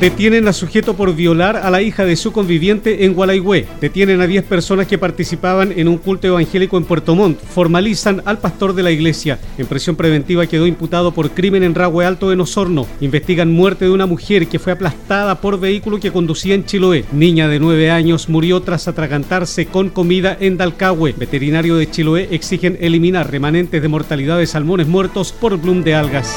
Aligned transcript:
Detienen 0.00 0.46
a 0.46 0.52
sujeto 0.52 0.94
por 0.94 1.16
violar 1.16 1.56
a 1.56 1.72
la 1.72 1.82
hija 1.82 2.04
de 2.04 2.14
su 2.14 2.30
conviviente 2.30 3.04
en 3.04 3.14
Gualaigüe. 3.14 3.66
Detienen 3.80 4.20
a 4.20 4.28
10 4.28 4.44
personas 4.44 4.86
que 4.86 4.96
participaban 4.96 5.72
en 5.76 5.88
un 5.88 5.98
culto 5.98 6.28
evangélico 6.28 6.78
en 6.78 6.84
Puerto 6.84 7.16
Montt. 7.16 7.40
Formalizan 7.40 8.22
al 8.24 8.38
pastor 8.38 8.74
de 8.74 8.84
la 8.84 8.92
iglesia. 8.92 9.40
En 9.58 9.66
prisión 9.66 9.96
preventiva 9.96 10.46
quedó 10.46 10.68
imputado 10.68 11.10
por 11.10 11.32
crimen 11.32 11.64
en 11.64 11.74
Ragüe 11.74 12.06
Alto 12.06 12.32
en 12.32 12.40
Osorno. 12.40 12.86
Investigan 13.00 13.50
muerte 13.50 13.86
de 13.86 13.90
una 13.90 14.06
mujer 14.06 14.46
que 14.46 14.60
fue 14.60 14.70
aplastada 14.70 15.40
por 15.40 15.58
vehículo 15.58 15.98
que 15.98 16.12
conducía 16.12 16.54
en 16.54 16.64
Chiloé. 16.64 17.04
Niña 17.10 17.48
de 17.48 17.58
9 17.58 17.90
años 17.90 18.28
murió 18.28 18.60
tras 18.60 18.86
atragantarse 18.86 19.66
con 19.66 19.88
comida 19.88 20.36
en 20.38 20.56
Dalcahue. 20.58 21.14
Veterinario 21.18 21.74
de 21.74 21.90
Chiloé 21.90 22.28
exigen 22.30 22.78
eliminar 22.80 23.32
remanentes 23.32 23.82
de 23.82 23.88
mortalidad 23.88 24.38
de 24.38 24.46
salmones 24.46 24.86
muertos 24.86 25.32
por 25.32 25.60
bloom 25.60 25.82
de 25.82 25.96
algas. 25.96 26.36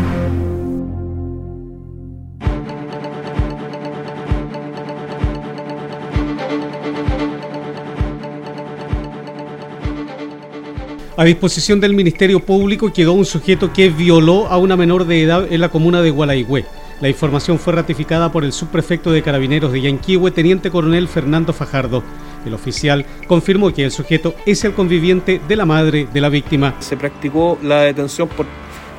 A 11.21 11.23
disposición 11.23 11.79
del 11.79 11.93
Ministerio 11.93 12.39
Público 12.39 12.91
quedó 12.91 13.13
un 13.13 13.25
sujeto 13.25 13.71
que 13.71 13.89
violó 13.91 14.47
a 14.47 14.57
una 14.57 14.75
menor 14.75 15.05
de 15.05 15.21
edad 15.21 15.45
en 15.53 15.61
la 15.61 15.69
comuna 15.69 16.01
de 16.01 16.09
Gualaigüe. 16.09 16.65
La 16.99 17.09
información 17.09 17.59
fue 17.59 17.73
ratificada 17.73 18.31
por 18.31 18.43
el 18.43 18.51
subprefecto 18.51 19.11
de 19.11 19.21
Carabineros 19.21 19.71
de 19.71 19.81
Yanquihue, 19.81 20.31
teniente 20.31 20.71
coronel 20.71 21.07
Fernando 21.07 21.53
Fajardo. 21.53 22.01
El 22.43 22.55
oficial 22.55 23.05
confirmó 23.27 23.71
que 23.71 23.83
el 23.83 23.91
sujeto 23.91 24.33
es 24.47 24.63
el 24.63 24.73
conviviente 24.73 25.39
de 25.47 25.55
la 25.55 25.67
madre 25.67 26.07
de 26.11 26.21
la 26.21 26.29
víctima. 26.29 26.73
Se 26.79 26.97
practicó 26.97 27.59
la 27.61 27.81
detención 27.81 28.27
por 28.27 28.47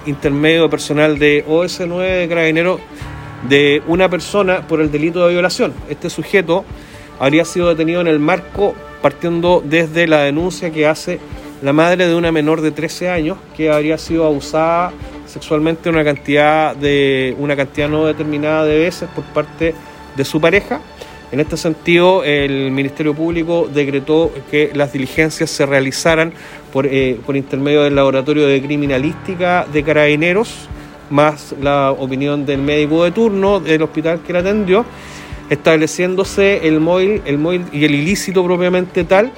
intermedio 0.06 0.70
personal 0.70 1.18
de 1.18 1.44
OS9 1.44 2.20
de 2.20 2.28
Carabineros 2.28 2.80
de 3.48 3.82
una 3.88 4.08
persona 4.08 4.64
por 4.68 4.80
el 4.80 4.92
delito 4.92 5.26
de 5.26 5.32
violación. 5.32 5.74
Este 5.90 6.08
sujeto 6.08 6.64
habría 7.18 7.44
sido 7.44 7.68
detenido 7.70 8.00
en 8.00 8.06
el 8.06 8.20
marco 8.20 8.76
partiendo 9.02 9.60
desde 9.64 10.06
la 10.06 10.20
denuncia 10.20 10.70
que 10.70 10.86
hace 10.86 11.18
la 11.62 11.72
madre 11.72 12.08
de 12.08 12.14
una 12.14 12.32
menor 12.32 12.60
de 12.60 12.72
13 12.72 13.08
años 13.08 13.38
que 13.56 13.70
habría 13.70 13.96
sido 13.96 14.26
abusada 14.26 14.92
sexualmente 15.26 15.88
una 15.88 16.04
cantidad 16.04 16.74
de 16.74 17.34
una 17.38 17.56
cantidad 17.56 17.88
no 17.88 18.04
determinada 18.04 18.64
de 18.64 18.78
veces 18.78 19.08
por 19.14 19.24
parte 19.24 19.74
de 20.16 20.24
su 20.24 20.40
pareja. 20.40 20.80
En 21.30 21.40
este 21.40 21.56
sentido, 21.56 22.24
el 22.24 22.70
Ministerio 22.72 23.14
Público 23.14 23.70
decretó 23.72 24.30
que 24.50 24.70
las 24.74 24.92
diligencias 24.92 25.48
se 25.48 25.64
realizaran 25.64 26.34
por, 26.72 26.86
eh, 26.86 27.18
por 27.24 27.36
intermedio 27.36 27.84
del 27.84 27.94
Laboratorio 27.94 28.46
de 28.46 28.60
Criminalística 28.60 29.64
de 29.72 29.82
Carabineros, 29.82 30.68
más 31.08 31.54
la 31.62 31.92
opinión 31.92 32.44
del 32.44 32.60
médico 32.60 33.04
de 33.04 33.12
turno 33.12 33.60
del 33.60 33.82
hospital 33.82 34.20
que 34.26 34.34
la 34.34 34.40
atendió, 34.40 34.84
estableciéndose 35.48 36.66
el 36.68 36.80
móvil, 36.80 37.22
el 37.24 37.38
móvil 37.38 37.64
y 37.72 37.84
el 37.84 37.94
ilícito 37.94 38.44
propiamente 38.44 39.04
tal 39.04 39.32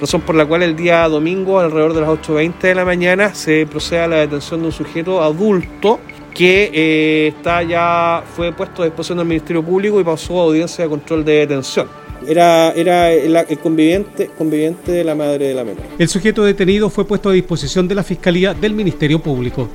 razón 0.00 0.20
por 0.22 0.34
la 0.34 0.46
cual 0.46 0.62
el 0.62 0.76
día 0.76 1.08
domingo, 1.08 1.60
alrededor 1.60 1.94
de 1.94 2.00
las 2.00 2.10
8.20 2.10 2.58
de 2.60 2.74
la 2.74 2.84
mañana, 2.84 3.34
se 3.34 3.66
procede 3.66 4.00
a 4.00 4.08
la 4.08 4.16
detención 4.16 4.60
de 4.60 4.66
un 4.66 4.72
sujeto 4.72 5.22
adulto 5.22 6.00
que 6.34 6.70
eh, 6.72 7.28
está 7.36 7.62
ya 7.64 8.22
fue 8.36 8.52
puesto 8.52 8.82
a 8.82 8.84
disposición 8.84 9.18
del 9.18 9.26
Ministerio 9.26 9.62
Público 9.62 10.00
y 10.00 10.04
pasó 10.04 10.40
a 10.40 10.44
audiencia 10.44 10.84
de 10.84 10.90
control 10.90 11.24
de 11.24 11.32
detención. 11.32 11.88
Era, 12.26 12.72
era 12.72 13.12
el, 13.12 13.58
conviviente, 13.58 14.30
conviviente 14.36 14.92
de 14.92 15.04
la 15.04 15.14
madre 15.14 15.48
de 15.48 15.54
la 15.54 15.64
menor. 15.64 15.82
El 15.98 16.08
sujeto 16.08 16.44
detenido 16.44 16.90
fue 16.90 17.04
puesto 17.04 17.28
a 17.28 17.32
disposición 17.32 17.88
de 17.88 17.94
la 17.94 18.02
Fiscalía 18.02 18.54
del 18.54 18.74
Ministerio 18.74 19.20
Público. 19.20 19.68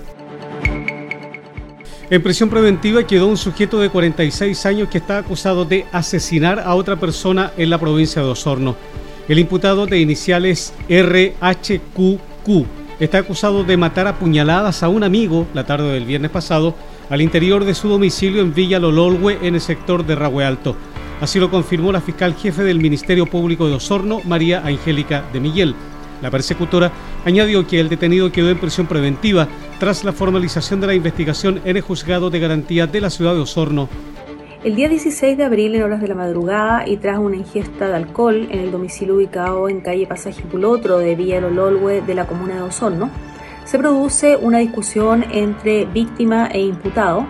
En 2.10 2.22
prisión 2.22 2.50
preventiva 2.50 3.08
quedó 3.08 3.28
un 3.28 3.38
sujeto 3.38 3.80
de 3.80 3.90
46 3.90 4.66
años 4.66 4.90
que 4.90 5.00
está 5.00 5.18
acusado 5.18 5.66
de 5.66 5.86
asesinar 5.92 6.60
a 6.60 6.76
otra 6.76 6.98
persona 6.98 7.54
en 7.58 7.70
la 7.70 7.78
provincia 7.78 8.22
de 8.22 8.28
Osorno. 8.28 8.76
El 9.30 9.40
imputado 9.40 9.86
de 9.86 10.02
iniciales 10.02 10.74
RHQQ 10.90 12.66
está 13.00 13.20
acusado 13.20 13.64
de 13.64 13.78
matar 13.78 14.06
a 14.06 14.20
puñaladas 14.20 14.84
a 14.84 14.90
un 14.90 15.02
amigo 15.02 15.48
la 15.54 15.66
tarde 15.66 15.94
del 15.94 16.06
viernes 16.06 16.30
pasado 16.30 16.76
al 17.10 17.22
interior 17.22 17.64
de 17.64 17.74
su 17.74 17.88
domicilio 17.88 18.42
en 18.42 18.54
Villa 18.54 18.80
Lololwe 18.80 19.40
en 19.42 19.56
el 19.56 19.62
sector 19.62 20.06
de 20.06 20.16
Ragüe 20.16 20.44
Alto. 20.44 20.76
Así 21.22 21.40
lo 21.40 21.50
confirmó 21.50 21.94
la 21.94 22.02
fiscal 22.02 22.36
jefe 22.36 22.64
del 22.64 22.80
Ministerio 22.80 23.26
Público 23.26 23.70
de 23.70 23.76
Osorno, 23.76 24.20
María 24.26 24.62
Angélica 24.66 25.24
de 25.32 25.40
Miguel. 25.40 25.74
La 26.22 26.30
persecutora 26.30 26.92
añadió 27.24 27.66
que 27.66 27.80
el 27.80 27.88
detenido 27.88 28.30
quedó 28.30 28.50
en 28.50 28.60
prisión 28.60 28.88
preventiva 28.88 29.48
tras 29.80 30.04
la 30.04 30.12
formalización 30.12 30.82
de 30.82 30.88
la 30.88 30.96
investigación 30.96 31.62
en 31.64 31.78
el 31.78 31.82
juzgado 31.82 32.30
de 32.30 32.40
garantía 32.40 32.88
de 32.88 33.00
la 33.00 33.10
ciudad 33.10 33.36
de 33.36 33.40
Osorno 33.40 33.88
el 34.64 34.76
día 34.76 34.88
16 34.88 35.38
de 35.38 35.44
abril, 35.44 35.76
en 35.76 35.84
horas 35.84 36.00
de 36.00 36.08
la 36.08 36.16
madrugada, 36.16 36.88
y 36.88 36.96
tras 36.96 37.20
una 37.20 37.36
ingesta 37.36 37.90
de 37.90 37.96
alcohol 37.96 38.48
en 38.50 38.60
el 38.60 38.72
domicilio 38.72 39.16
ubicado 39.16 39.68
en 39.68 39.82
calle 39.82 40.08
Pasaje 40.08 40.42
Pulotro 40.44 41.00
de 41.00 41.16
Villa 41.16 41.42
Lololwe 41.42 42.02
de 42.02 42.16
la 42.16 42.26
comuna 42.26 42.56
de 42.56 42.62
Osorno, 42.62 43.10
se 43.66 43.78
produce 43.78 44.38
una 44.38 44.60
discusión 44.60 45.26
entre 45.32 45.86
víctima 45.86 46.48
e 46.48 46.62
imputado 46.62 47.26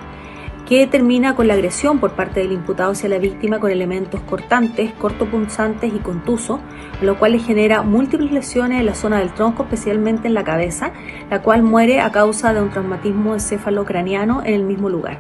que 0.68 0.86
termina 0.86 1.36
con 1.36 1.48
la 1.48 1.56
agresión 1.56 2.00
por 2.00 2.12
parte 2.12 2.40
del 2.40 2.52
imputado 2.52 2.92
hacia 2.92 3.10
la 3.10 3.18
víctima 3.18 3.60
con 3.60 3.72
elementos 3.72 4.22
cortantes, 4.22 4.92
cortopunzantes 4.94 5.92
y 5.92 5.98
contusos, 6.00 6.60
lo 7.02 7.18
cual 7.18 7.32
le 7.32 7.40
genera 7.40 7.82
múltiples 7.82 8.32
lesiones 8.32 8.80
en 8.80 8.86
la 8.86 8.96
zona 8.96 9.18
del 9.20 9.34
tronco, 9.34 9.64
especialmente 9.64 10.28
en 10.28 10.36
la 10.36 10.44
cabeza, 10.44 10.94
la 11.32 11.42
cual 11.42 11.64
muere 11.64 12.00
a 12.00 12.12
causa 12.12 12.54
de 12.54 12.62
un 12.62 12.70
traumatismo 12.70 13.34
encefalocraniano 13.34 14.42
en 14.46 14.54
el 14.54 14.64
mismo 14.64 14.88
lugar. 14.88 15.20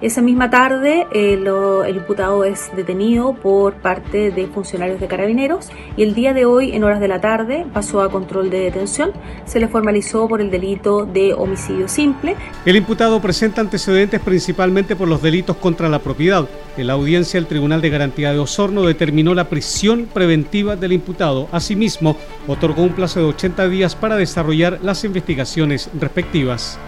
Esa 0.00 0.20
misma 0.20 0.50
tarde 0.50 1.06
eh, 1.12 1.34
el 1.34 1.96
imputado 1.96 2.44
es 2.44 2.70
detenido 2.76 3.34
por 3.34 3.74
parte 3.74 4.30
de 4.30 4.46
funcionarios 4.46 5.00
de 5.00 5.06
carabineros 5.06 5.68
y 5.96 6.02
el 6.02 6.14
día 6.14 6.34
de 6.34 6.44
hoy, 6.44 6.72
en 6.72 6.84
horas 6.84 7.00
de 7.00 7.08
la 7.08 7.20
tarde, 7.20 7.66
pasó 7.72 8.02
a 8.02 8.10
control 8.10 8.50
de 8.50 8.58
detención. 8.58 9.12
Se 9.44 9.60
le 9.60 9.68
formalizó 9.68 10.28
por 10.28 10.40
el 10.40 10.50
delito 10.50 11.06
de 11.06 11.32
homicidio 11.32 11.88
simple. 11.88 12.36
El 12.64 12.76
imputado 12.76 13.20
presenta 13.20 13.60
antecedentes 13.60 14.20
principalmente 14.20 14.96
por 14.96 15.08
los 15.08 15.22
delitos 15.22 15.56
contra 15.56 15.88
la 15.88 15.98
propiedad. 15.98 16.46
En 16.76 16.88
la 16.88 16.94
audiencia, 16.94 17.38
el 17.38 17.46
Tribunal 17.46 17.80
de 17.80 17.90
Garantía 17.90 18.32
de 18.32 18.38
Osorno 18.40 18.82
determinó 18.82 19.34
la 19.34 19.48
prisión 19.48 20.08
preventiva 20.12 20.74
del 20.74 20.92
imputado. 20.92 21.48
Asimismo, 21.52 22.16
otorgó 22.48 22.82
un 22.82 22.94
plazo 22.94 23.20
de 23.20 23.26
80 23.26 23.68
días 23.68 23.94
para 23.94 24.16
desarrollar 24.16 24.80
las 24.82 25.04
investigaciones 25.04 25.88
respectivas. 25.98 26.78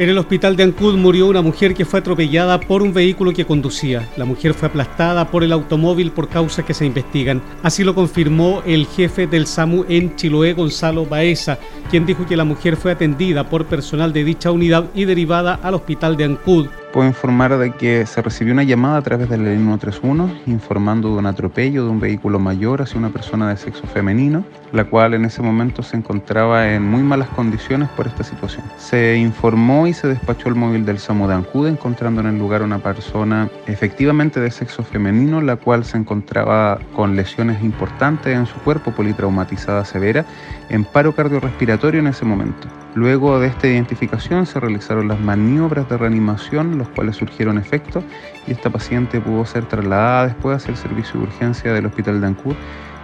En 0.00 0.08
el 0.08 0.16
hospital 0.16 0.56
de 0.56 0.62
Ancud 0.62 0.96
murió 0.96 1.26
una 1.26 1.42
mujer 1.42 1.74
que 1.74 1.84
fue 1.84 2.00
atropellada 2.00 2.58
por 2.58 2.80
un 2.80 2.94
vehículo 2.94 3.34
que 3.34 3.44
conducía. 3.44 4.08
La 4.16 4.24
mujer 4.24 4.54
fue 4.54 4.68
aplastada 4.68 5.30
por 5.30 5.44
el 5.44 5.52
automóvil 5.52 6.10
por 6.10 6.30
causas 6.30 6.64
que 6.64 6.72
se 6.72 6.86
investigan. 6.86 7.42
Así 7.62 7.84
lo 7.84 7.94
confirmó 7.94 8.62
el 8.64 8.86
jefe 8.86 9.26
del 9.26 9.46
SAMU 9.46 9.84
en 9.90 10.16
Chiloé, 10.16 10.54
Gonzalo 10.54 11.04
Baeza, 11.04 11.58
quien 11.90 12.06
dijo 12.06 12.24
que 12.24 12.38
la 12.38 12.46
mujer 12.46 12.78
fue 12.78 12.92
atendida 12.92 13.50
por 13.50 13.66
personal 13.66 14.10
de 14.14 14.24
dicha 14.24 14.50
unidad 14.50 14.86
y 14.94 15.04
derivada 15.04 15.60
al 15.62 15.74
hospital 15.74 16.16
de 16.16 16.24
Ancud. 16.24 16.68
Puedo 16.92 17.06
informar 17.06 17.56
de 17.56 17.70
que 17.70 18.04
se 18.04 18.20
recibió 18.20 18.52
una 18.52 18.64
llamada 18.64 18.96
a 18.96 19.02
través 19.02 19.28
del 19.28 19.44
131 19.44 20.28
informando 20.46 21.10
de 21.10 21.18
un 21.18 21.26
atropello 21.26 21.84
de 21.84 21.90
un 21.90 22.00
vehículo 22.00 22.40
mayor 22.40 22.82
hacia 22.82 22.98
una 22.98 23.10
persona 23.10 23.48
de 23.48 23.56
sexo 23.56 23.86
femenino, 23.86 24.44
la 24.72 24.84
cual 24.84 25.14
en 25.14 25.24
ese 25.24 25.40
momento 25.40 25.84
se 25.84 25.96
encontraba 25.96 26.72
en 26.72 26.82
muy 26.82 27.04
malas 27.04 27.28
condiciones 27.28 27.88
por 27.90 28.08
esta 28.08 28.24
situación. 28.24 28.64
Se 28.76 29.16
informó 29.16 29.86
y 29.86 29.92
se 29.92 30.08
despachó 30.08 30.48
el 30.48 30.56
móvil 30.56 30.84
del 30.84 30.98
SAMU 30.98 31.28
de 31.28 31.34
Ancud 31.34 31.68
encontrando 31.68 32.22
en 32.22 32.26
el 32.26 32.38
lugar 32.38 32.62
una 32.62 32.80
persona 32.80 33.48
efectivamente 33.68 34.40
de 34.40 34.50
sexo 34.50 34.82
femenino, 34.82 35.40
la 35.40 35.54
cual 35.54 35.84
se 35.84 35.96
encontraba 35.96 36.80
con 36.96 37.14
lesiones 37.14 37.62
importantes 37.62 38.36
en 38.36 38.46
su 38.46 38.58
cuerpo, 38.60 38.90
politraumatizada 38.90 39.84
severa, 39.84 40.24
en 40.70 40.84
paro 40.84 41.14
cardiorrespiratorio 41.14 42.00
en 42.00 42.08
ese 42.08 42.24
momento. 42.24 42.66
Luego 42.94 43.38
de 43.38 43.46
esta 43.46 43.68
identificación 43.68 44.46
se 44.46 44.58
realizaron 44.58 45.06
las 45.06 45.20
maniobras 45.20 45.88
de 45.88 45.96
reanimación, 45.96 46.76
los 46.80 46.88
cuales 46.88 47.16
surgieron 47.16 47.58
efectos 47.58 48.02
y 48.46 48.52
esta 48.52 48.70
paciente 48.70 49.20
pudo 49.20 49.46
ser 49.46 49.66
trasladada 49.66 50.26
después 50.26 50.56
hacia 50.56 50.72
el 50.72 50.76
servicio 50.76 51.20
de 51.20 51.26
urgencia 51.26 51.72
del 51.72 51.86
Hospital 51.86 52.20
de 52.20 52.26
Ancud, 52.26 52.54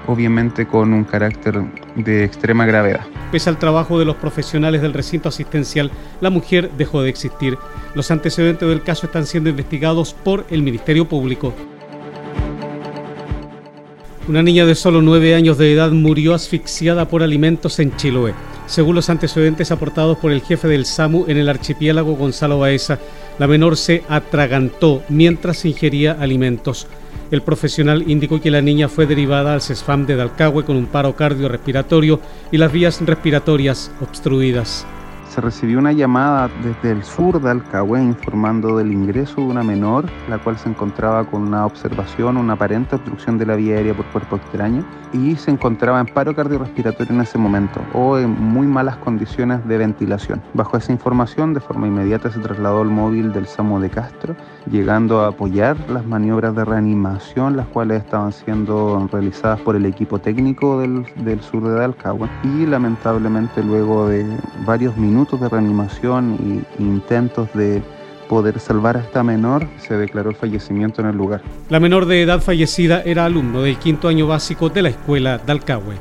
obviamente 0.07 0.67
con 0.67 0.93
un 0.93 1.05
carácter 1.05 1.63
de 1.95 2.25
extrema 2.25 2.67
gravedad. 2.67 3.01
Pese 3.33 3.51
al 3.51 3.59
trabajo 3.59 3.99
de 3.99 4.05
los 4.05 4.17
profesionales 4.17 4.83
del 4.83 4.93
recinto 4.93 5.29
asistencial, 5.29 5.91
la 6.21 6.31
mujer 6.31 6.71
dejó 6.77 7.03
de 7.03 7.11
existir. 7.11 7.59
Los 7.95 8.11
antecedentes 8.11 8.69
del 8.69 8.83
caso 8.83 9.07
están 9.07 9.27
siendo 9.27 9.51
investigados 9.51 10.15
por 10.15 10.45
el 10.51 10.63
Ministerio 10.63 11.07
Público. 11.07 11.53
Una 14.29 14.43
niña 14.43 14.67
de 14.67 14.75
solo 14.75 15.03
nueve 15.03 15.37
años 15.37 15.57
de 15.57 15.73
edad 15.73 15.93
murió 15.93 16.35
asfixiada 16.35 17.07
por 17.07 17.23
alimentos 17.23 17.79
en 17.79 17.95
Chiloé. 17.97 18.35
Según 18.67 18.97
los 18.97 19.09
antecedentes 19.09 19.71
aportados 19.71 20.19
por 20.19 20.33
el 20.33 20.43
jefe 20.43 20.67
del 20.67 20.85
SAMU 20.85 21.27
en 21.29 21.37
el 21.37 21.49
archipiélago 21.49 22.17
Gonzalo 22.17 22.59
Baeza, 22.59 22.99
la 23.39 23.47
menor 23.47 23.77
se 23.77 24.03
atragantó 24.09 25.03
mientras 25.09 25.65
ingería 25.65 26.13
alimentos. 26.13 26.87
El 27.31 27.43
profesional 27.43 28.05
indicó 28.07 28.41
que 28.41 28.51
la 28.51 28.63
niña 28.63 28.89
fue 28.89 29.07
derivada 29.07 29.55
al 29.55 29.63
CESFAM 29.63 30.07
de 30.07 30.17
Dalcahue 30.17 30.65
con 30.65 30.77
un 30.77 30.87
paro 30.87 31.17
cardiorrespiratorio 31.17 32.21
y 32.53 32.59
las 32.59 32.73
vías 32.73 33.01
respiratorias 33.05 33.91
obstruidas 34.01 34.87
se 35.37 35.43
recibió 35.43 35.79
una 35.79 35.93
llamada 35.93 36.49
desde 36.65 36.93
el 36.93 37.05
sur 37.05 37.39
de 37.43 37.51
Alcahue 37.51 38.03
informando 38.03 38.79
del 38.79 38.91
ingreso 38.91 39.43
de 39.43 39.49
una 39.49 39.63
menor, 39.63 40.07
la 40.31 40.39
cual 40.39 40.57
se 40.57 40.71
encontraba 40.71 41.25
con 41.25 41.43
una 41.43 41.67
observación, 41.67 42.39
una 42.39 42.55
aparente 42.55 42.97
obstrucción 42.97 43.37
de 43.37 43.45
la 43.45 43.55
vía 43.55 43.77
aérea 43.77 43.93
por 43.93 44.07
cuerpo 44.07 44.37
extraño 44.37 44.83
y 45.13 45.37
se 45.37 45.51
encontraba 45.51 46.01
en 46.01 46.07
paro 46.07 46.35
cardiorrespiratorio 46.35 47.13
en 47.13 47.21
ese 47.21 47.37
momento 47.37 47.83
o 47.93 48.17
en 48.17 48.31
muy 48.31 48.67
malas 48.67 48.97
condiciones 48.97 49.63
de 49.69 49.77
ventilación. 49.77 50.41
Bajo 50.55 50.79
esa 50.79 50.93
información, 50.93 51.53
de 51.53 51.61
forma 51.61 51.87
inmediata 51.87 52.31
se 52.31 52.41
trasladó 52.41 52.81
el 52.81 52.89
móvil 52.89 53.35
del 53.35 53.47
SAMU 53.47 53.79
de 53.79 53.91
Castro, 53.91 54.35
llegando 54.71 55.21
a 55.21 55.29
apoyar 55.29 55.77
las 55.91 56.07
maniobras 56.07 56.57
de 56.57 56.65
reanimación, 56.65 57.59
las 57.59 57.67
cuales 57.67 58.03
estaban 58.03 58.33
siendo 58.33 59.07
realizadas 59.13 59.61
por 59.61 59.77
el 59.77 59.85
equipo 59.85 60.19
técnico 60.19 60.81
del, 60.81 61.05
del 61.17 61.43
sur 61.43 61.69
de 61.69 61.85
Alcahue 61.85 62.27
y 62.43 62.65
lamentablemente 62.65 63.63
luego 63.63 64.09
de 64.09 64.25
varios 64.65 64.97
minutos 64.97 65.26
de 65.35 65.49
reanimación 65.49 66.65
e 66.79 66.83
intentos 66.83 67.49
de 67.55 67.83
poder 68.29 68.61
salvar 68.61 68.97
a 68.97 69.01
esta 69.01 69.23
menor, 69.23 69.67
se 69.79 69.97
declaró 69.97 70.31
el 70.31 70.37
fallecimiento 70.37 71.01
en 71.01 71.09
el 71.09 71.17
lugar. 71.17 71.43
La 71.69 71.81
menor 71.81 72.07
de 72.07 72.23
edad 72.23 72.41
fallecida 72.41 73.03
era 73.03 73.25
alumno 73.25 73.63
del 73.63 73.77
quinto 73.79 74.09
año 74.09 74.27
básico 74.27 74.69
de 74.69 74.83
la 74.83 74.89
escuela 74.91 75.39
de 75.39 75.53
Alcahue. 75.53 75.97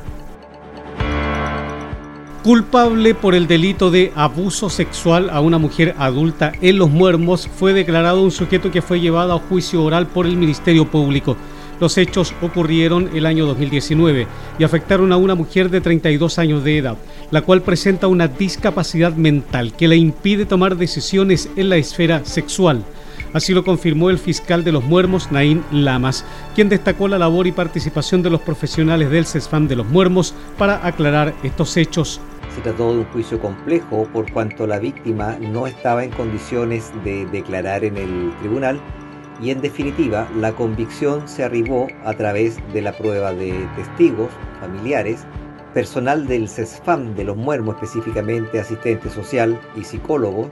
Culpable 2.42 3.14
por 3.14 3.34
el 3.34 3.48
delito 3.48 3.90
de 3.90 4.12
abuso 4.14 4.70
sexual 4.70 5.30
a 5.30 5.40
una 5.40 5.58
mujer 5.58 5.96
adulta 5.98 6.52
en 6.60 6.78
Los 6.78 6.90
Muermos, 6.90 7.48
fue 7.48 7.72
declarado 7.72 8.22
un 8.22 8.30
sujeto 8.30 8.70
que 8.70 8.82
fue 8.82 9.00
llevado 9.00 9.32
a 9.32 9.40
juicio 9.40 9.82
oral 9.82 10.06
por 10.06 10.26
el 10.26 10.36
Ministerio 10.36 10.86
Público. 10.86 11.36
Los 11.80 11.98
hechos 11.98 12.34
ocurrieron 12.40 13.10
el 13.14 13.26
año 13.26 13.46
2019 13.46 14.26
y 14.58 14.64
afectaron 14.64 15.12
a 15.12 15.16
una 15.16 15.34
mujer 15.34 15.68
de 15.68 15.80
32 15.80 16.38
años 16.38 16.64
de 16.64 16.78
edad, 16.78 16.96
la 17.30 17.42
cual 17.42 17.62
presenta 17.62 18.06
una 18.06 18.28
discapacidad 18.28 19.14
mental 19.14 19.74
que 19.74 19.88
le 19.88 19.96
impide 19.96 20.46
tomar 20.46 20.76
decisiones 20.76 21.50
en 21.56 21.68
la 21.68 21.76
esfera 21.76 22.24
sexual. 22.24 22.82
Así 23.32 23.52
lo 23.52 23.64
confirmó 23.64 24.08
el 24.08 24.18
fiscal 24.18 24.64
de 24.64 24.72
los 24.72 24.84
Muermos, 24.84 25.30
Naín 25.30 25.62
Lamas, 25.70 26.24
quien 26.54 26.70
destacó 26.70 27.08
la 27.08 27.18
labor 27.18 27.46
y 27.46 27.52
participación 27.52 28.22
de 28.22 28.30
los 28.30 28.40
profesionales 28.40 29.10
del 29.10 29.26
CESFAM 29.26 29.68
de 29.68 29.76
los 29.76 29.86
Muermos 29.86 30.34
para 30.56 30.86
aclarar 30.86 31.34
estos 31.42 31.76
hechos. 31.76 32.20
Se 32.54 32.62
trató 32.62 32.92
de 32.92 33.00
un 33.00 33.04
juicio 33.06 33.38
complejo 33.38 34.08
por 34.14 34.32
cuanto 34.32 34.66
la 34.66 34.78
víctima 34.78 35.36
no 35.38 35.66
estaba 35.66 36.04
en 36.04 36.10
condiciones 36.10 36.90
de 37.04 37.26
declarar 37.26 37.84
en 37.84 37.98
el 37.98 38.32
tribunal 38.40 38.80
y 39.40 39.50
en 39.50 39.60
definitiva 39.60 40.28
la 40.36 40.52
convicción 40.52 41.28
se 41.28 41.44
arribó 41.44 41.88
a 42.04 42.14
través 42.14 42.56
de 42.72 42.82
la 42.82 42.92
prueba 42.92 43.32
de 43.32 43.52
testigos, 43.76 44.30
familiares, 44.60 45.26
personal 45.74 46.26
del 46.26 46.48
CESFAM 46.48 47.14
de 47.14 47.24
los 47.24 47.36
Muermos, 47.36 47.74
específicamente 47.74 48.58
asistente 48.58 49.10
social 49.10 49.60
y 49.76 49.84
psicólogo, 49.84 50.50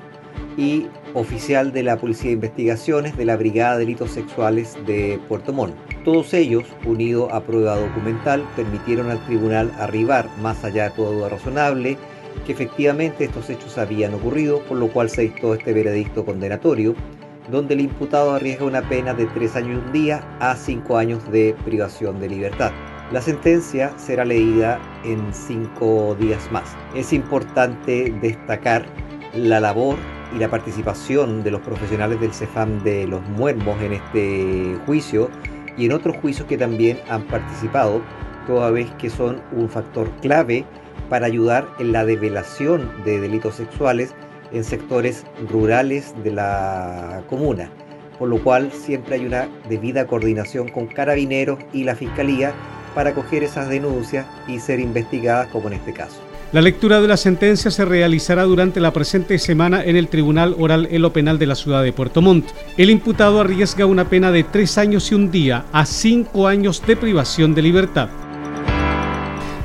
y 0.56 0.86
oficial 1.14 1.72
de 1.72 1.82
la 1.82 1.96
Policía 1.96 2.28
de 2.28 2.34
Investigaciones 2.34 3.16
de 3.16 3.24
la 3.24 3.36
Brigada 3.36 3.74
de 3.74 3.80
Delitos 3.80 4.10
Sexuales 4.10 4.76
de 4.86 5.20
Puerto 5.28 5.52
Montt. 5.52 5.74
Todos 6.04 6.34
ellos, 6.34 6.64
unidos 6.84 7.32
a 7.32 7.40
prueba 7.40 7.76
documental, 7.76 8.44
permitieron 8.56 9.10
al 9.10 9.24
tribunal 9.24 9.72
arribar, 9.78 10.28
más 10.40 10.64
allá 10.64 10.84
de 10.84 10.96
todo 10.96 11.12
duda 11.12 11.28
razonable, 11.28 11.96
que 12.46 12.52
efectivamente 12.52 13.24
estos 13.24 13.48
hechos 13.48 13.78
habían 13.78 14.14
ocurrido, 14.14 14.60
por 14.64 14.76
lo 14.76 14.88
cual 14.88 15.08
se 15.08 15.22
dictó 15.22 15.54
este 15.54 15.72
veredicto 15.72 16.24
condenatorio 16.24 16.94
donde 17.50 17.74
el 17.74 17.80
imputado 17.80 18.32
arriesga 18.32 18.64
una 18.64 18.82
pena 18.88 19.14
de 19.14 19.26
tres 19.26 19.56
años 19.56 19.70
y 19.70 19.86
un 19.86 19.92
día 19.92 20.24
a 20.40 20.56
cinco 20.56 20.96
años 20.96 21.30
de 21.30 21.54
privación 21.64 22.20
de 22.20 22.28
libertad. 22.28 22.72
La 23.12 23.20
sentencia 23.20 23.92
será 23.98 24.24
leída 24.24 24.80
en 25.04 25.32
cinco 25.32 26.16
días 26.18 26.50
más. 26.50 26.74
Es 26.94 27.12
importante 27.12 28.12
destacar 28.20 28.86
la 29.34 29.60
labor 29.60 29.96
y 30.34 30.38
la 30.38 30.48
participación 30.48 31.42
de 31.42 31.50
los 31.50 31.60
profesionales 31.60 32.20
del 32.20 32.32
CEFAM 32.32 32.82
de 32.82 33.06
los 33.06 33.22
Muermos 33.28 33.80
en 33.82 33.92
este 33.92 34.76
juicio 34.86 35.28
y 35.76 35.86
en 35.86 35.92
otros 35.92 36.16
juicios 36.16 36.46
que 36.48 36.56
también 36.56 36.98
han 37.08 37.22
participado, 37.24 38.00
toda 38.46 38.70
vez 38.70 38.90
que 38.92 39.10
son 39.10 39.42
un 39.52 39.68
factor 39.68 40.10
clave 40.22 40.64
para 41.08 41.26
ayudar 41.26 41.68
en 41.78 41.92
la 41.92 42.04
develación 42.04 42.90
de 43.04 43.20
delitos 43.20 43.56
sexuales 43.56 44.14
en 44.54 44.64
sectores 44.64 45.24
rurales 45.50 46.14
de 46.22 46.32
la 46.32 47.22
comuna, 47.28 47.70
por 48.18 48.28
lo 48.28 48.42
cual 48.42 48.72
siempre 48.72 49.16
hay 49.16 49.26
una 49.26 49.48
debida 49.68 50.06
coordinación 50.06 50.68
con 50.68 50.86
carabineros 50.86 51.58
y 51.72 51.84
la 51.84 51.94
fiscalía 51.96 52.54
para 52.94 53.12
coger 53.12 53.42
esas 53.42 53.68
denuncias 53.68 54.26
y 54.46 54.60
ser 54.60 54.80
investigadas 54.80 55.48
como 55.48 55.66
en 55.68 55.74
este 55.74 55.92
caso. 55.92 56.20
La 56.52 56.62
lectura 56.62 57.00
de 57.00 57.08
la 57.08 57.16
sentencia 57.16 57.68
se 57.72 57.84
realizará 57.84 58.44
durante 58.44 58.78
la 58.78 58.92
presente 58.92 59.40
semana 59.40 59.82
en 59.82 59.96
el 59.96 60.06
Tribunal 60.06 60.54
Oral 60.56 60.86
en 60.88 61.02
lo 61.02 61.12
Penal 61.12 61.36
de 61.36 61.46
la 61.46 61.56
ciudad 61.56 61.82
de 61.82 61.92
Puerto 61.92 62.22
Montt. 62.22 62.46
El 62.76 62.90
imputado 62.90 63.40
arriesga 63.40 63.86
una 63.86 64.08
pena 64.08 64.30
de 64.30 64.44
tres 64.44 64.78
años 64.78 65.10
y 65.10 65.16
un 65.16 65.32
día 65.32 65.64
a 65.72 65.84
cinco 65.84 66.46
años 66.46 66.80
de 66.86 66.94
privación 66.94 67.56
de 67.56 67.62
libertad. 67.62 68.08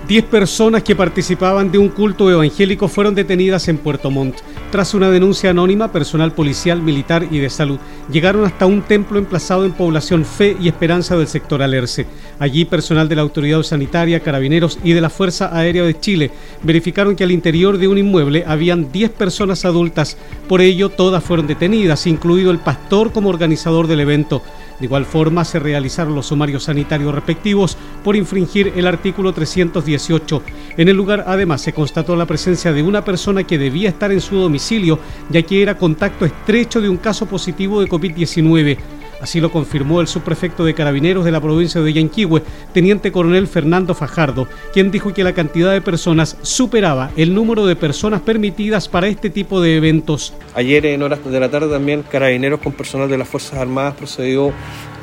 Diez 0.10 0.26
personas 0.26 0.82
que 0.82 0.96
participaban 0.96 1.72
de 1.72 1.78
un 1.78 1.90
culto 1.90 2.32
evangélico 2.32 2.88
fueron 2.88 3.14
detenidas 3.14 3.68
en 3.68 3.78
Puerto 3.78 4.10
Montt. 4.10 4.38
Tras 4.72 4.96
una 4.96 5.12
denuncia 5.12 5.52
anónima, 5.52 5.92
personal 5.92 6.32
policial, 6.32 6.82
militar 6.82 7.28
y 7.30 7.38
de 7.38 7.52
salud 7.52 7.78
llegaron 8.12 8.44
hasta 8.44 8.66
un 8.66 8.82
templo 8.82 9.20
emplazado 9.20 9.66
en 9.66 9.72
población 9.72 10.26
Fe 10.26 10.58
y 10.60 10.68
Esperanza 10.68 11.16
del 11.16 11.28
sector 11.28 11.62
Alerce. 11.62 12.08
Allí, 12.40 12.66
personal 12.66 13.08
de 13.08 13.18
la 13.18 13.22
Autoridad 13.22 13.62
Sanitaria, 13.62 14.22
Carabineros 14.22 14.80
y 14.84 14.94
de 14.94 15.02
la 15.02 15.12
Fuerza 15.12 15.56
Aérea 15.56 15.84
de 15.84 16.00
Chile 16.00 16.32
verificaron 16.64 17.16
que 17.16 17.24
al 17.24 17.32
interior 17.32 17.78
de 17.78 17.88
un 17.88 18.00
inmueble 18.00 18.46
habían 18.48 18.92
10 18.92 19.12
personas 19.12 19.64
adultas. 19.64 20.18
Por 20.48 20.62
ello, 20.62 20.90
todas 20.90 21.24
fueron 21.24 21.46
detenidas, 21.46 22.08
incluido 22.08 22.50
el 22.50 22.58
pastor 22.58 23.12
como 23.12 23.30
organizador 23.30 23.86
del 23.86 24.00
evento. 24.00 24.42
De 24.80 24.86
igual 24.86 25.06
forma, 25.06 25.44
se 25.44 25.60
realizaron 25.60 26.16
los 26.16 26.28
sumarios 26.28 26.64
sanitarios 26.64 27.14
respectivos 27.14 27.78
por 28.04 28.16
infringir 28.16 28.74
el 28.76 28.88
artículo 28.88 29.34
318. 29.34 30.42
En 30.78 30.88
el 30.88 30.96
lugar, 30.96 31.26
además, 31.28 31.62
se 31.62 31.74
constató 31.74 32.16
la 32.16 32.26
presencia 32.26 32.72
de 32.72 32.82
una 32.82 33.04
persona 33.04 33.44
que 33.44 33.58
debía 33.58 33.90
estar 33.90 34.12
en 34.12 34.22
su 34.22 34.38
domicilio, 34.38 35.00
ya 35.30 35.42
que 35.42 35.62
era 35.62 35.78
contacto 35.78 36.26
estrecho 36.26 36.80
de 36.80 36.90
un 36.90 36.98
caso 36.98 37.26
positivo 37.26 37.82
de 37.82 37.90
COVID-19. 37.90 38.78
Así 39.22 39.42
lo 39.42 39.52
confirmó 39.52 40.00
el 40.00 40.08
subprefecto 40.08 40.64
de 40.64 40.74
Carabineros 40.74 41.26
de 41.26 41.32
la 41.32 41.42
provincia 41.42 41.82
de 41.82 41.92
Yanquihue, 41.92 42.42
teniente 42.74 43.12
coronel 43.12 43.48
Fernando 43.48 43.94
Fajardo, 43.94 44.48
quien 44.74 44.92
dijo 44.92 45.14
que 45.14 45.24
la 45.24 45.34
cantidad 45.34 45.72
de 45.74 45.82
personas 45.82 46.38
superaba 46.42 47.12
el 47.18 47.34
número 47.34 47.66
de 47.66 47.76
personas 47.76 48.22
permitidas 48.22 48.88
para 48.88 49.08
este 49.08 49.30
tipo 49.30 49.60
de 49.62 49.76
eventos. 49.76 50.34
Ayer 50.56 50.86
en 50.86 51.04
horas 51.04 51.20
de 51.24 51.40
la 51.40 51.50
tarde 51.50 51.70
también 51.70 52.04
Carabineros 52.04 52.62
con 52.62 52.72
personal 52.72 53.10
de 53.10 53.18
las 53.18 53.28
Fuerzas 53.28 53.60
Armadas 53.60 53.96
procedió 53.96 54.54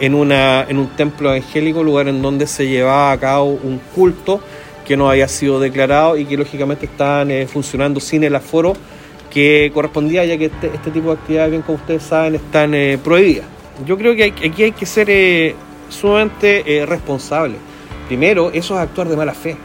en, 0.00 0.14
una, 0.14 0.62
en 0.62 0.78
un 0.78 0.88
templo 0.96 1.30
evangélico, 1.30 1.82
lugar 1.82 2.08
en 2.08 2.22
donde 2.22 2.46
se 2.46 2.66
llevaba 2.66 3.12
a 3.12 3.20
cabo 3.20 3.58
un 3.62 3.80
culto 3.94 4.40
que 4.86 4.96
no 4.96 5.10
había 5.10 5.28
sido 5.28 5.60
declarado 5.60 6.16
y 6.16 6.24
que 6.24 6.36
lógicamente 6.36 6.86
están 6.86 7.30
eh, 7.30 7.46
funcionando 7.46 8.00
sin 8.00 8.24
el 8.24 8.34
aforo 8.34 8.74
que 9.30 9.70
correspondía, 9.74 10.24
ya 10.24 10.38
que 10.38 10.46
este, 10.46 10.68
este, 10.68 10.90
tipo 10.90 11.08
de 11.08 11.14
actividades, 11.14 11.50
bien 11.50 11.62
como 11.62 11.76
ustedes 11.76 12.04
saben, 12.04 12.36
están 12.36 12.72
eh, 12.72 12.98
prohibidas 13.02 13.55
yo 13.84 13.96
creo 13.98 14.14
que 14.16 14.24
aquí 14.24 14.62
hay 14.62 14.72
que 14.72 14.86
ser 14.86 15.08
eh, 15.10 15.54
sumamente 15.88 16.78
eh, 16.78 16.86
responsable. 16.86 17.56
Primero, 18.06 18.50
eso 18.52 18.74
es 18.74 18.80
actuar 18.80 19.08
de 19.08 19.16
mala 19.16 19.34
fe, 19.34 19.56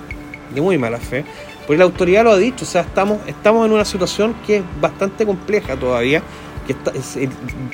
de 0.54 0.62
muy 0.62 0.78
mala 0.78 0.98
fe, 0.98 1.24
porque 1.68 1.78
la 1.78 1.86
autoridad 1.86 2.24
lo 2.24 2.32
ha 2.32 2.38
dicho, 2.38 2.66
o 2.66 2.68
sea, 2.68 2.82
estamos, 2.82 3.20
estamos 3.28 3.66
en 3.66 3.72
una 3.72 3.86
situación 3.86 4.36
que 4.46 4.58
es 4.58 4.64
bastante 4.80 5.26
compleja 5.26 5.76
todavía, 5.78 6.24
que 6.66 6.74
está, 6.74 6.92
eh, 7.20 7.30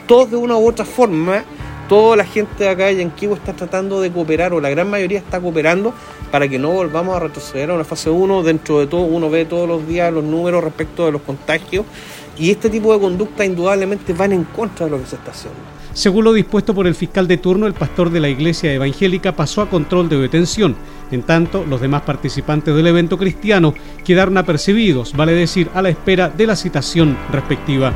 todos 0.06 0.32
de 0.32 0.38
una 0.38 0.58
u 0.58 0.68
otra 0.68 0.84
forma, 0.84 1.46
toda 1.88 2.18
la 2.18 2.26
gente 2.26 2.66
de 2.66 2.70
acá 2.70 2.86
de 2.88 2.98
Yanquivo 2.98 3.36
está 3.36 3.54
tratando 3.54 4.02
de 4.02 4.12
cooperar, 4.12 4.54
o 4.54 4.60
la 4.60 4.70
gran 4.70 4.90
mayoría 4.90 5.20
está 5.20 5.40
cooperando, 5.40 5.94
para 6.32 6.48
que 6.48 6.60
no 6.60 6.72
volvamos 6.72 7.16
a 7.16 7.20
retroceder 7.20 7.72
a 7.72 7.76
una 7.76 7.86
fase 7.86 8.10
1. 8.10 8.44
Dentro 8.44 8.80
de 8.80 8.88
todo, 8.88 9.02
uno 9.02 9.30
ve 9.30 9.46
todos 9.46 9.68
los 9.68 9.88
días 9.88 10.12
los 10.12 10.24
números 10.24 10.64
respecto 10.64 11.06
de 11.06 11.14
los 11.14 11.22
contagios 11.22 11.86
Y 12.38 12.52
este 12.52 12.70
tipo 12.70 12.94
de 12.94 13.00
conducta 13.00 13.46
indudablemente 13.46 14.14
van 14.14 14.34
en 14.34 14.44
contra 14.44 14.86
de 14.86 14.92
lo 14.92 15.00
que 15.00 15.06
se 15.06 15.16
está 15.16 15.32
haciendo. 15.32 15.77
Según 15.98 16.26
lo 16.26 16.34
dispuesto 16.34 16.76
por 16.76 16.86
el 16.86 16.94
fiscal 16.94 17.28
de 17.28 17.38
turno, 17.38 17.66
el 17.66 17.74
pastor 17.74 18.12
de 18.12 18.20
la 18.20 18.30
iglesia 18.30 18.72
evangélica 18.72 19.32
pasó 19.32 19.64
a 19.64 19.70
control 19.72 20.08
de 20.10 20.20
detención. 20.20 20.76
En 21.10 21.24
tanto, 21.24 21.66
los 21.68 21.82
demás 21.82 22.04
participantes 22.04 22.76
del 22.76 22.86
evento 22.86 23.18
cristiano 23.18 23.74
quedaron 24.06 24.38
apercibidos, 24.38 25.14
vale 25.18 25.32
decir, 25.32 25.72
a 25.74 25.82
la 25.82 25.90
espera 25.90 26.30
de 26.30 26.46
la 26.46 26.56
citación 26.56 27.18
respectiva. 27.32 27.96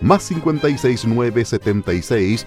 más 0.00 0.28
569 0.28 1.44
76 1.44 2.46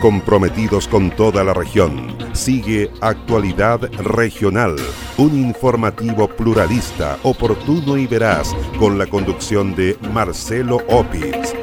comprometidos 0.00 0.88
con 0.88 1.12
toda 1.12 1.44
la 1.44 1.54
región. 1.54 2.18
Sigue 2.32 2.90
Actualidad 3.00 3.88
Regional, 3.98 4.74
un 5.16 5.38
informativo 5.38 6.26
pluralista, 6.26 7.20
oportuno 7.22 7.96
y 7.96 8.08
veraz, 8.08 8.52
con 8.80 8.98
la 8.98 9.06
conducción 9.06 9.76
de 9.76 9.96
Marcelo 10.12 10.78
Opitz. 10.88 11.54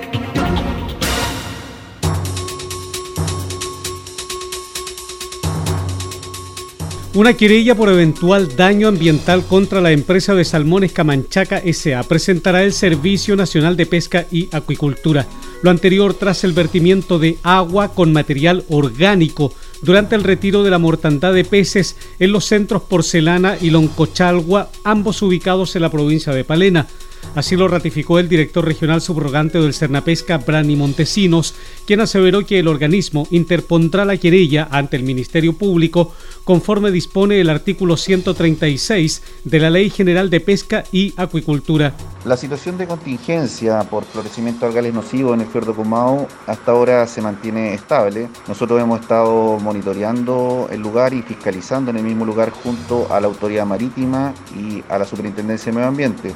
Una 7.15 7.33
querella 7.33 7.73
por 7.73 7.89
eventual 7.89 8.55
daño 8.55 8.87
ambiental 8.87 9.43
contra 9.43 9.81
la 9.81 9.91
empresa 9.91 10.35
de 10.35 10.45
salmones 10.45 10.93
Camanchaca 10.93 11.59
SA 11.73 12.03
presentará 12.03 12.63
el 12.63 12.71
Servicio 12.71 13.35
Nacional 13.35 13.75
de 13.75 13.87
Pesca 13.87 14.27
y 14.31 14.47
Acuicultura. 14.51 15.25
Lo 15.63 15.71
anterior 15.71 16.13
tras 16.13 16.43
el 16.43 16.53
vertimiento 16.53 17.17
de 17.17 17.39
agua 17.41 17.95
con 17.95 18.13
material 18.13 18.63
orgánico 18.69 19.51
durante 19.81 20.13
el 20.13 20.23
retiro 20.23 20.63
de 20.63 20.69
la 20.69 20.77
mortandad 20.77 21.33
de 21.33 21.45
peces 21.45 21.95
en 22.19 22.31
los 22.31 22.45
centros 22.45 22.83
Porcelana 22.83 23.57
y 23.59 23.71
Loncochalgua, 23.71 24.69
ambos 24.83 25.23
ubicados 25.23 25.75
en 25.75 25.81
la 25.81 25.89
provincia 25.89 26.31
de 26.31 26.43
Palena. 26.43 26.85
Así 27.35 27.55
lo 27.55 27.67
ratificó 27.67 28.19
el 28.19 28.27
director 28.27 28.65
regional 28.65 29.01
subrogante 29.01 29.59
del 29.59 29.73
Cernapesca, 29.73 30.37
Brani 30.37 30.75
Montesinos, 30.75 31.53
quien 31.85 32.01
aseveró 32.01 32.45
que 32.45 32.59
el 32.59 32.67
organismo 32.67 33.27
interpondrá 33.31 34.03
la 34.03 34.17
querella 34.17 34.67
ante 34.71 34.97
el 34.97 35.03
Ministerio 35.03 35.53
Público 35.53 36.13
conforme 36.43 36.91
dispone 36.91 37.39
el 37.39 37.49
artículo 37.49 37.97
136 37.97 39.21
de 39.43 39.59
la 39.59 39.69
Ley 39.69 39.89
General 39.89 40.29
de 40.29 40.39
Pesca 40.39 40.83
y 40.91 41.13
Acuicultura. 41.17 41.93
La 42.25 42.35
situación 42.35 42.77
de 42.77 42.87
contingencia 42.87 43.83
por 43.83 44.03
florecimiento 44.03 44.65
algales 44.65 44.93
nocivo 44.93 45.33
en 45.33 45.41
el 45.41 45.47
fiordo 45.47 45.75
Comao 45.75 46.27
hasta 46.47 46.71
ahora 46.71 47.05
se 47.07 47.21
mantiene 47.21 47.73
estable. 47.73 48.29
Nosotros 48.47 48.81
hemos 48.81 49.01
estado 49.01 49.59
monitoreando 49.59 50.67
el 50.71 50.81
lugar 50.81 51.13
y 51.13 51.21
fiscalizando 51.21 51.91
en 51.91 51.97
el 51.97 52.03
mismo 52.03 52.25
lugar 52.25 52.49
junto 52.49 53.07
a 53.13 53.19
la 53.19 53.27
Autoridad 53.27 53.65
Marítima 53.65 54.33
y 54.57 54.83
a 54.89 54.97
la 54.97 55.05
Superintendencia 55.05 55.71
de 55.71 55.75
Medio 55.75 55.87
Ambiente. 55.89 56.33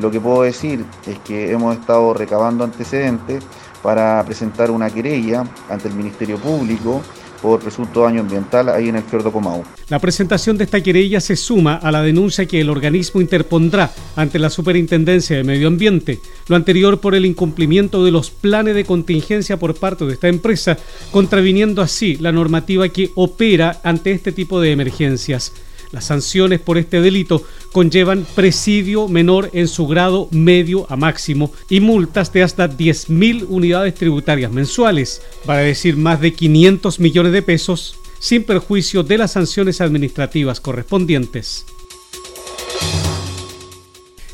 Lo 0.00 0.10
que 0.10 0.20
puedo 0.20 0.42
decir 0.42 0.84
es 1.06 1.18
que 1.20 1.52
hemos 1.52 1.76
estado 1.76 2.14
recabando 2.14 2.64
antecedentes 2.64 3.44
para 3.82 4.22
presentar 4.24 4.70
una 4.70 4.88
querella 4.90 5.44
ante 5.68 5.88
el 5.88 5.94
Ministerio 5.94 6.38
Público 6.38 7.02
por 7.42 7.58
presunto 7.60 8.02
daño 8.02 8.20
ambiental 8.20 8.68
ahí 8.68 8.88
en 8.88 8.96
el 8.96 9.02
fiordo 9.02 9.32
Comau. 9.32 9.64
La 9.88 9.98
presentación 9.98 10.56
de 10.56 10.64
esta 10.64 10.80
querella 10.80 11.20
se 11.20 11.34
suma 11.34 11.74
a 11.74 11.90
la 11.90 12.00
denuncia 12.00 12.46
que 12.46 12.60
el 12.60 12.70
organismo 12.70 13.20
interpondrá 13.20 13.90
ante 14.14 14.38
la 14.38 14.48
Superintendencia 14.48 15.36
de 15.36 15.44
Medio 15.44 15.66
Ambiente, 15.66 16.20
lo 16.46 16.54
anterior 16.54 17.00
por 17.00 17.16
el 17.16 17.26
incumplimiento 17.26 18.04
de 18.04 18.12
los 18.12 18.30
planes 18.30 18.76
de 18.76 18.84
contingencia 18.84 19.58
por 19.58 19.74
parte 19.74 20.06
de 20.06 20.12
esta 20.12 20.28
empresa, 20.28 20.78
contraviniendo 21.10 21.82
así 21.82 22.16
la 22.16 22.30
normativa 22.30 22.88
que 22.88 23.10
opera 23.16 23.80
ante 23.82 24.12
este 24.12 24.30
tipo 24.30 24.60
de 24.60 24.70
emergencias. 24.70 25.52
Las 25.92 26.06
sanciones 26.06 26.58
por 26.58 26.78
este 26.78 27.02
delito 27.02 27.44
conllevan 27.70 28.26
presidio 28.34 29.08
menor 29.08 29.50
en 29.52 29.68
su 29.68 29.86
grado 29.86 30.26
medio 30.30 30.86
a 30.90 30.96
máximo 30.96 31.52
y 31.68 31.80
multas 31.80 32.32
de 32.32 32.42
hasta 32.42 32.68
10.000 32.68 33.46
unidades 33.48 33.94
tributarias 33.94 34.50
mensuales, 34.50 35.20
para 35.44 35.60
decir 35.60 35.98
más 35.98 36.20
de 36.20 36.32
500 36.32 36.98
millones 36.98 37.32
de 37.32 37.42
pesos, 37.42 37.96
sin 38.18 38.44
perjuicio 38.44 39.02
de 39.02 39.18
las 39.18 39.32
sanciones 39.32 39.82
administrativas 39.82 40.60
correspondientes. 40.60 41.66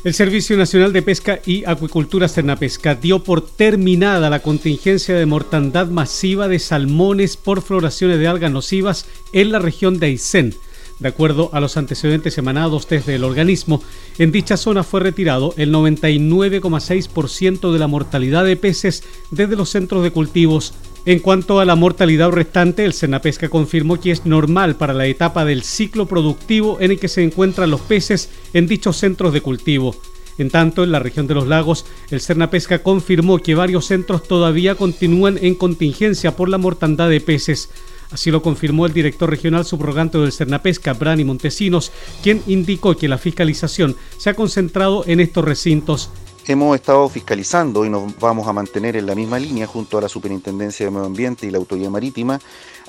El 0.05 0.13
Servicio 0.13 0.55
Nacional 0.55 0.93
de 0.93 1.01
Pesca 1.01 1.41
y 1.45 1.65
Acuicultura 1.65 2.29
Cernapesca 2.29 2.95
dio 2.95 3.21
por 3.21 3.45
terminada 3.45 4.29
la 4.29 4.39
contingencia 4.39 5.13
de 5.13 5.25
mortandad 5.25 5.87
masiva 5.87 6.47
de 6.47 6.59
salmones 6.59 7.35
por 7.35 7.61
floraciones 7.61 8.17
de 8.17 8.27
algas 8.27 8.49
nocivas 8.49 9.07
en 9.33 9.51
la 9.51 9.59
región 9.59 9.99
de 9.99 10.05
Aysén, 10.05 10.55
de 10.99 11.07
acuerdo 11.07 11.49
a 11.53 11.59
los 11.59 11.77
antecedentes 11.77 12.37
emanados 12.37 12.87
desde 12.87 13.15
el 13.15 13.23
organismo, 13.23 13.81
en 14.17 14.31
dicha 14.31 14.57
zona 14.57 14.83
fue 14.83 14.99
retirado 14.99 15.53
el 15.57 15.73
99,6% 15.73 17.71
de 17.71 17.79
la 17.79 17.87
mortalidad 17.87 18.45
de 18.45 18.57
peces 18.57 19.03
desde 19.31 19.55
los 19.55 19.69
centros 19.69 20.03
de 20.03 20.11
cultivos. 20.11 20.73
En 21.05 21.19
cuanto 21.19 21.59
a 21.59 21.65
la 21.65 21.75
mortalidad 21.75 22.31
restante, 22.31 22.83
el 22.83 22.93
Senapesca 22.93 23.49
confirmó 23.49 23.99
que 23.99 24.11
es 24.11 24.25
normal 24.25 24.75
para 24.75 24.93
la 24.93 25.07
etapa 25.07 25.45
del 25.45 25.63
ciclo 25.63 26.05
productivo 26.05 26.77
en 26.81 26.91
el 26.91 26.99
que 26.99 27.07
se 27.07 27.23
encuentran 27.23 27.71
los 27.71 27.81
peces 27.81 28.29
en 28.53 28.67
dichos 28.67 28.97
centros 28.97 29.33
de 29.33 29.41
cultivo. 29.41 29.95
En 30.37 30.49
tanto, 30.49 30.83
en 30.83 30.91
la 30.91 30.99
región 30.99 31.27
de 31.27 31.33
los 31.33 31.47
lagos, 31.47 31.85
el 32.11 32.21
Cernapesca 32.21 32.81
confirmó 32.81 33.39
que 33.39 33.55
varios 33.55 33.85
centros 33.85 34.23
todavía 34.23 34.75
continúan 34.75 35.37
en 35.41 35.55
contingencia 35.55 36.35
por 36.35 36.47
la 36.47 36.57
mortandad 36.57 37.09
de 37.09 37.19
peces. 37.19 37.69
Así 38.11 38.31
lo 38.31 38.41
confirmó 38.41 38.85
el 38.85 38.93
director 38.93 39.29
regional 39.29 39.65
subrogante 39.65 40.17
del 40.17 40.31
Cernapesca, 40.31 40.93
Brani 40.93 41.23
Montesinos, 41.23 41.91
quien 42.23 42.41
indicó 42.47 42.97
que 42.97 43.07
la 43.07 43.19
fiscalización 43.19 43.95
se 44.17 44.31
ha 44.31 44.33
concentrado 44.33 45.03
en 45.05 45.19
estos 45.19 45.45
recintos. 45.45 46.09
Hemos 46.47 46.75
estado 46.75 47.07
fiscalizando 47.09 47.85
y 47.85 47.89
nos 47.89 48.17
vamos 48.19 48.47
a 48.47 48.53
mantener 48.53 48.95
en 48.95 49.05
la 49.05 49.13
misma 49.13 49.37
línea 49.37 49.67
junto 49.67 49.99
a 49.99 50.01
la 50.01 50.09
Superintendencia 50.09 50.87
de 50.87 50.91
Medio 50.91 51.05
Ambiente 51.05 51.45
y 51.45 51.51
la 51.51 51.59
Autoridad 51.59 51.91
Marítima 51.91 52.39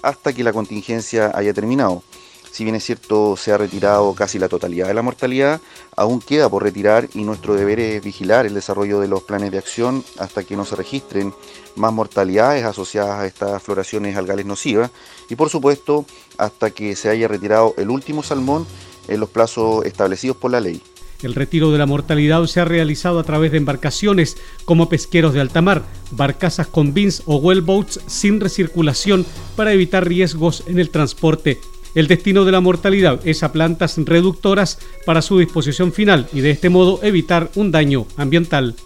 hasta 0.03 0.33
que 0.33 0.43
la 0.43 0.55
contingencia 0.55 1.31
haya 1.35 1.53
terminado. 1.53 2.03
Si 2.51 2.65
bien 2.65 2.75
es 2.75 2.85
cierto, 2.85 3.37
se 3.37 3.53
ha 3.53 3.59
retirado 3.59 4.13
casi 4.15 4.39
la 4.39 4.49
totalidad 4.49 4.89
de 4.89 4.95
la 4.95 5.03
mortalidad, 5.03 5.61
aún 5.97 6.21
queda 6.21 6.49
por 6.49 6.63
retirar 6.63 7.09
y 7.15 7.23
nuestro 7.23 7.55
deber 7.55 7.79
es 7.79 8.03
vigilar 8.03 8.45
el 8.45 8.55
desarrollo 8.55 8.99
de 9.01 9.09
los 9.09 9.23
planes 9.23 9.53
de 9.53 9.59
acción 9.59 10.05
hasta 10.19 10.43
que 10.43 10.57
no 10.57 10.65
se 10.65 10.77
registren 10.77 11.33
más 11.77 11.93
mortalidades 11.93 12.65
asociadas 12.65 13.21
a 13.21 13.27
estas 13.27 13.63
floraciones 13.63 14.17
algales 14.17 14.47
nocivas 14.47 14.91
y 15.29 15.37
por 15.37 15.49
supuesto 15.49 16.05
hasta 16.39 16.71
que 16.71 16.97
se 16.97 17.09
haya 17.09 17.29
retirado 17.29 17.75
el 17.79 17.89
último 17.89 18.23
salmón 18.23 18.67
en 19.09 19.21
los 19.21 19.31
plazos 19.31 19.85
establecidos 19.87 20.37
por 20.37 20.51
la 20.51 20.61
ley. 20.61 20.83
El 21.23 21.35
retiro 21.35 21.71
de 21.71 21.79
la 21.79 21.87
mortalidad 21.87 22.45
se 22.47 22.61
ha 22.61 22.65
realizado 22.65 23.19
a 23.19 23.25
través 23.25 23.53
de 23.53 23.59
embarcaciones 23.59 24.39
como 24.65 24.89
pesqueros 24.89 25.35
de 25.35 25.41
alta 25.41 25.61
mar, 25.61 25.85
barcazas 26.11 26.67
con 26.67 26.95
bins 26.95 27.23
o 27.27 27.37
wellboats 27.37 28.01
sin 28.07 28.41
recirculación 28.41 29.27
para 29.55 29.73
evitar 29.73 30.09
riesgos 30.09 30.65
en 30.67 30.79
el 30.79 30.89
transporte. 30.89 31.61
El 31.95 32.07
destino 32.07 32.45
de 32.45 32.53
la 32.53 32.61
mortalidad 32.61 33.21
es 33.25 33.43
a 33.43 33.53
plantas 33.53 33.97
reductoras 33.99 34.79
para 35.05 35.23
su 35.23 35.39
disposición 35.39 35.93
final 35.93 36.29
y 36.33 36.41
de 36.41 36.51
este 36.51 36.69
modo 36.69 37.01
evitar 37.03 37.51
un 37.57 37.73
daño 37.73 38.07
ambiental. 38.17 38.77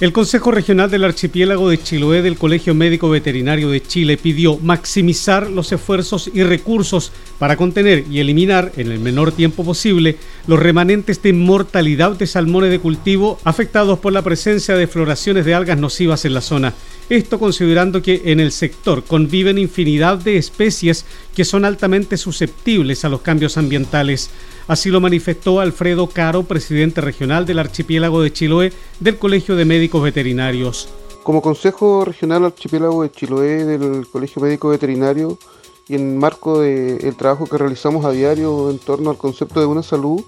El 0.00 0.12
Consejo 0.12 0.50
Regional 0.50 0.90
del 0.90 1.04
Archipiélago 1.04 1.70
de 1.70 1.80
Chiloé 1.80 2.20
del 2.20 2.36
Colegio 2.36 2.74
Médico 2.74 3.08
Veterinario 3.08 3.70
de 3.70 3.80
Chile 3.80 4.16
pidió 4.16 4.58
maximizar 4.58 5.48
los 5.48 5.70
esfuerzos 5.70 6.28
y 6.34 6.42
recursos 6.42 7.12
para 7.38 7.56
contener 7.56 8.04
y 8.10 8.18
eliminar 8.18 8.72
en 8.76 8.90
el 8.90 8.98
menor 8.98 9.30
tiempo 9.30 9.64
posible 9.64 10.16
los 10.48 10.58
remanentes 10.58 11.22
de 11.22 11.32
mortalidad 11.32 12.10
de 12.18 12.26
salmones 12.26 12.70
de 12.70 12.80
cultivo 12.80 13.38
afectados 13.44 14.00
por 14.00 14.12
la 14.12 14.22
presencia 14.22 14.76
de 14.76 14.88
floraciones 14.88 15.44
de 15.46 15.54
algas 15.54 15.78
nocivas 15.78 16.24
en 16.24 16.34
la 16.34 16.40
zona. 16.40 16.74
Esto 17.10 17.38
considerando 17.38 18.00
que 18.00 18.22
en 18.24 18.40
el 18.40 18.50
sector 18.50 19.04
conviven 19.04 19.58
infinidad 19.58 20.16
de 20.16 20.38
especies 20.38 21.04
que 21.34 21.44
son 21.44 21.66
altamente 21.66 22.16
susceptibles 22.16 23.04
a 23.04 23.10
los 23.10 23.20
cambios 23.20 23.58
ambientales. 23.58 24.30
Así 24.68 24.88
lo 24.88 25.02
manifestó 25.02 25.60
Alfredo 25.60 26.06
Caro, 26.06 26.44
presidente 26.44 27.02
regional 27.02 27.44
del 27.44 27.58
archipiélago 27.58 28.22
de 28.22 28.32
Chiloé 28.32 28.72
del 29.00 29.18
Colegio 29.18 29.54
de 29.54 29.66
Médicos 29.66 30.02
Veterinarios. 30.02 30.88
Como 31.22 31.42
Consejo 31.42 32.06
Regional 32.06 32.46
Archipiélago 32.46 33.02
de 33.02 33.10
Chiloé 33.10 33.64
del 33.64 34.06
Colegio 34.06 34.40
Médico 34.40 34.70
Veterinario 34.70 35.38
y 35.86 35.96
en 35.96 36.16
marco 36.16 36.60
del 36.60 37.14
trabajo 37.16 37.44
que 37.44 37.58
realizamos 37.58 38.06
a 38.06 38.12
diario 38.12 38.70
en 38.70 38.78
torno 38.78 39.10
al 39.10 39.18
concepto 39.18 39.60
de 39.60 39.66
una 39.66 39.82
salud, 39.82 40.22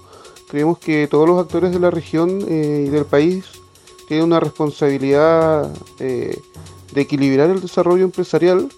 creemos 0.47 0.77
que 0.77 1.07
todos 1.07 1.27
los 1.27 1.39
actores 1.39 1.71
de 1.71 1.79
la 1.79 1.89
región 1.89 2.45
eh, 2.47 2.85
y 2.87 2.89
del 2.89 3.05
país 3.05 3.45
tienen 4.07 4.25
una 4.25 4.39
responsabilidad 4.39 5.71
eh, 5.99 6.39
de 6.93 7.01
equilibrar 7.01 7.49
el 7.49 7.61
desarrollo 7.61 8.05
empresarial 8.05 8.69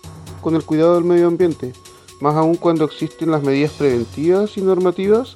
con 0.42 0.56
el 0.56 0.64
cuidado 0.64 0.96
del 0.96 1.04
medio 1.04 1.28
ambiente, 1.28 1.74
más 2.20 2.36
aún 2.36 2.56
cuando 2.56 2.86
existen 2.86 3.32
las 3.32 3.44
medidas 3.44 3.72
preventivas 3.74 4.58
y 4.58 4.62
normativas 4.62 5.36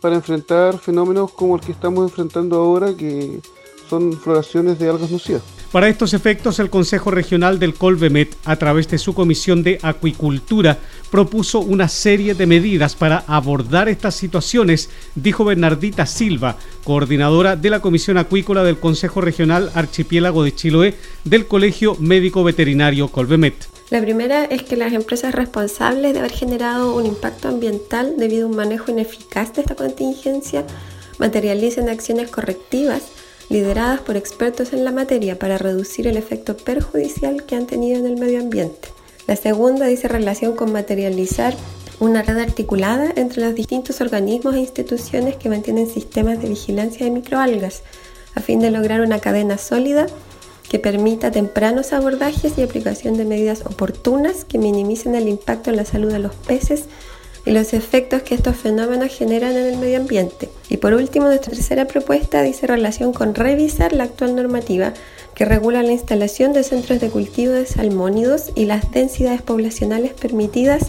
para 0.00 0.16
enfrentar 0.16 0.78
fenómenos 0.78 1.32
como 1.32 1.56
el 1.56 1.60
que 1.60 1.72
estamos 1.72 2.10
enfrentando 2.10 2.56
ahora, 2.56 2.94
que 2.94 3.40
son 3.88 4.12
floraciones 4.12 4.78
de 4.78 4.88
algas 4.88 5.10
nocivas. 5.10 5.42
Para 5.72 5.90
estos 5.90 6.14
efectos, 6.14 6.60
el 6.60 6.70
Consejo 6.70 7.10
Regional 7.10 7.58
del 7.58 7.74
Colvemet, 7.74 8.34
a 8.46 8.56
través 8.56 8.88
de 8.88 8.96
su 8.96 9.12
Comisión 9.12 9.62
de 9.62 9.78
Acuicultura, 9.82 10.78
propuso 11.10 11.60
una 11.60 11.88
serie 11.88 12.34
de 12.34 12.46
medidas 12.46 12.96
para 12.96 13.22
abordar 13.26 13.90
estas 13.90 14.14
situaciones, 14.14 14.88
dijo 15.14 15.44
Bernardita 15.44 16.06
Silva, 16.06 16.56
coordinadora 16.84 17.54
de 17.54 17.68
la 17.68 17.80
Comisión 17.80 18.16
Acuícola 18.16 18.64
del 18.64 18.78
Consejo 18.78 19.20
Regional 19.20 19.70
Archipiélago 19.74 20.42
de 20.42 20.54
Chiloé 20.54 20.94
del 21.24 21.46
Colegio 21.46 21.96
Médico 21.96 22.44
Veterinario 22.44 23.08
Colvemet. 23.08 23.68
La 23.90 24.00
primera 24.00 24.46
es 24.46 24.62
que 24.62 24.76
las 24.76 24.94
empresas 24.94 25.34
responsables 25.34 26.14
de 26.14 26.20
haber 26.20 26.32
generado 26.32 26.96
un 26.96 27.04
impacto 27.04 27.48
ambiental 27.48 28.14
debido 28.16 28.46
a 28.46 28.50
un 28.50 28.56
manejo 28.56 28.90
ineficaz 28.90 29.52
de 29.52 29.60
esta 29.60 29.74
contingencia 29.74 30.64
materialicen 31.18 31.90
acciones 31.90 32.30
correctivas 32.30 33.02
lideradas 33.48 34.00
por 34.00 34.16
expertos 34.16 34.72
en 34.72 34.84
la 34.84 34.92
materia 34.92 35.38
para 35.38 35.58
reducir 35.58 36.06
el 36.06 36.16
efecto 36.16 36.56
perjudicial 36.56 37.44
que 37.44 37.56
han 37.56 37.66
tenido 37.66 37.98
en 37.98 38.06
el 38.06 38.16
medio 38.16 38.40
ambiente. 38.40 38.88
La 39.26 39.36
segunda 39.36 39.86
dice 39.86 40.08
relación 40.08 40.56
con 40.56 40.72
materializar 40.72 41.54
una 42.00 42.22
red 42.22 42.38
articulada 42.38 43.12
entre 43.16 43.42
los 43.42 43.54
distintos 43.54 44.00
organismos 44.00 44.54
e 44.54 44.60
instituciones 44.60 45.36
que 45.36 45.48
mantienen 45.48 45.88
sistemas 45.88 46.40
de 46.40 46.48
vigilancia 46.48 47.04
de 47.04 47.12
microalgas, 47.12 47.82
a 48.34 48.40
fin 48.40 48.60
de 48.60 48.70
lograr 48.70 49.00
una 49.00 49.18
cadena 49.18 49.58
sólida 49.58 50.06
que 50.68 50.78
permita 50.78 51.30
tempranos 51.30 51.92
abordajes 51.92 52.56
y 52.56 52.62
aplicación 52.62 53.16
de 53.16 53.24
medidas 53.24 53.62
oportunas 53.64 54.44
que 54.44 54.58
minimicen 54.58 55.14
el 55.14 55.28
impacto 55.28 55.70
en 55.70 55.76
la 55.76 55.84
salud 55.84 56.12
de 56.12 56.18
los 56.18 56.34
peces 56.34 56.84
y 57.44 57.50
los 57.52 57.72
efectos 57.72 58.22
que 58.22 58.34
estos 58.34 58.56
fenómenos 58.56 59.12
generan 59.12 59.56
en 59.56 59.66
el 59.66 59.78
medio 59.78 59.98
ambiente. 59.98 60.50
Y 60.68 60.76
por 60.76 60.94
último, 60.94 61.26
nuestra 61.26 61.52
tercera 61.52 61.86
propuesta 61.86 62.42
dice 62.42 62.66
relación 62.66 63.12
con 63.12 63.34
revisar 63.34 63.92
la 63.92 64.04
actual 64.04 64.36
normativa 64.36 64.92
que 65.34 65.44
regula 65.44 65.82
la 65.82 65.92
instalación 65.92 66.52
de 66.52 66.62
centros 66.62 67.00
de 67.00 67.10
cultivo 67.10 67.52
de 67.52 67.64
salmónidos 67.64 68.50
y 68.54 68.64
las 68.64 68.90
densidades 68.90 69.40
poblacionales 69.40 70.12
permitidas 70.12 70.88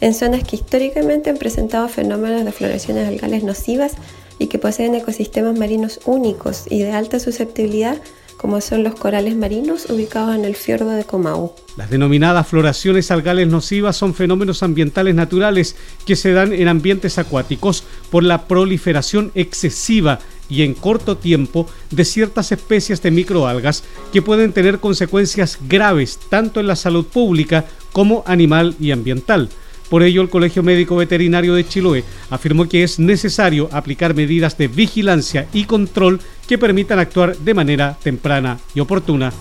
en 0.00 0.14
zonas 0.14 0.44
que 0.44 0.56
históricamente 0.56 1.30
han 1.30 1.38
presentado 1.38 1.88
fenómenos 1.88 2.44
de 2.44 2.52
floraciones 2.52 3.08
algales 3.08 3.44
nocivas 3.44 3.92
y 4.38 4.48
que 4.48 4.58
poseen 4.58 4.94
ecosistemas 4.94 5.58
marinos 5.58 6.00
únicos 6.04 6.64
y 6.68 6.82
de 6.82 6.92
alta 6.92 7.20
susceptibilidad 7.20 7.96
como 8.36 8.60
son 8.60 8.82
los 8.82 8.94
corales 8.94 9.36
marinos 9.36 9.86
ubicados 9.90 10.34
en 10.34 10.44
el 10.44 10.56
fiordo 10.56 10.90
de 10.90 11.04
Comau. 11.04 11.54
Las 11.76 11.90
denominadas 11.90 12.46
floraciones 12.46 13.10
algales 13.10 13.48
nocivas 13.48 13.96
son 13.96 14.14
fenómenos 14.14 14.62
ambientales 14.62 15.14
naturales 15.14 15.76
que 16.06 16.16
se 16.16 16.32
dan 16.32 16.52
en 16.52 16.68
ambientes 16.68 17.18
acuáticos 17.18 17.84
por 18.10 18.22
la 18.22 18.46
proliferación 18.46 19.32
excesiva 19.34 20.20
y 20.48 20.62
en 20.62 20.74
corto 20.74 21.16
tiempo 21.16 21.66
de 21.90 22.04
ciertas 22.04 22.52
especies 22.52 23.02
de 23.02 23.10
microalgas 23.10 23.82
que 24.12 24.22
pueden 24.22 24.52
tener 24.52 24.78
consecuencias 24.78 25.58
graves 25.68 26.18
tanto 26.28 26.60
en 26.60 26.66
la 26.66 26.76
salud 26.76 27.06
pública 27.06 27.64
como 27.92 28.22
animal 28.26 28.74
y 28.78 28.90
ambiental. 28.90 29.48
Por 29.88 30.02
ello, 30.02 30.22
el 30.22 30.30
Colegio 30.30 30.62
Médico 30.62 30.96
Veterinario 30.96 31.54
de 31.54 31.66
Chiloé 31.66 32.04
afirmó 32.30 32.68
que 32.68 32.82
es 32.82 32.98
necesario 32.98 33.68
aplicar 33.70 34.14
medidas 34.14 34.56
de 34.56 34.68
vigilancia 34.68 35.46
y 35.52 35.64
control 35.64 36.20
que 36.46 36.58
permitan 36.58 36.98
actuar 36.98 37.36
de 37.36 37.54
manera 37.54 37.98
temprana 38.02 38.58
y 38.74 38.80
oportuna. 38.80 39.32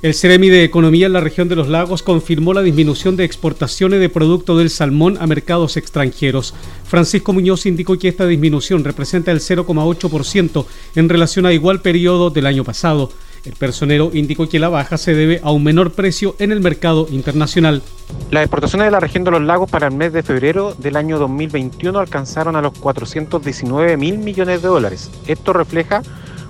El 0.00 0.14
Ceremi 0.14 0.48
de 0.48 0.62
Economía 0.62 1.06
en 1.06 1.12
la 1.12 1.20
región 1.20 1.48
de 1.48 1.56
los 1.56 1.66
lagos 1.66 2.04
confirmó 2.04 2.54
la 2.54 2.62
disminución 2.62 3.16
de 3.16 3.24
exportaciones 3.24 3.98
de 3.98 4.08
productos 4.08 4.56
del 4.58 4.70
salmón 4.70 5.18
a 5.20 5.26
mercados 5.26 5.76
extranjeros. 5.76 6.54
Francisco 6.84 7.32
Muñoz 7.32 7.66
indicó 7.66 7.98
que 7.98 8.06
esta 8.06 8.24
disminución 8.24 8.84
representa 8.84 9.32
el 9.32 9.40
0,8% 9.40 10.66
en 10.94 11.08
relación 11.08 11.46
a 11.46 11.52
igual 11.52 11.82
periodo 11.82 12.30
del 12.30 12.46
año 12.46 12.62
pasado. 12.62 13.10
El 13.44 13.52
personero 13.54 14.10
indicó 14.12 14.48
que 14.48 14.58
la 14.58 14.68
baja 14.68 14.98
se 14.98 15.14
debe 15.14 15.40
a 15.42 15.50
un 15.50 15.64
menor 15.64 15.92
precio 15.92 16.36
en 16.38 16.52
el 16.52 16.60
mercado 16.60 17.06
internacional. 17.10 17.82
Las 18.30 18.42
exportaciones 18.42 18.86
de 18.86 18.90
la 18.90 19.00
región 19.00 19.24
de 19.24 19.30
los 19.30 19.42
lagos 19.42 19.70
para 19.70 19.86
el 19.86 19.94
mes 19.94 20.12
de 20.12 20.22
febrero 20.22 20.74
del 20.74 20.96
año 20.96 21.18
2021 21.18 21.98
alcanzaron 21.98 22.56
a 22.56 22.62
los 22.62 22.72
419 22.78 23.96
mil 23.96 24.18
millones 24.18 24.62
de 24.62 24.68
dólares. 24.68 25.10
Esto 25.26 25.52
refleja 25.52 26.02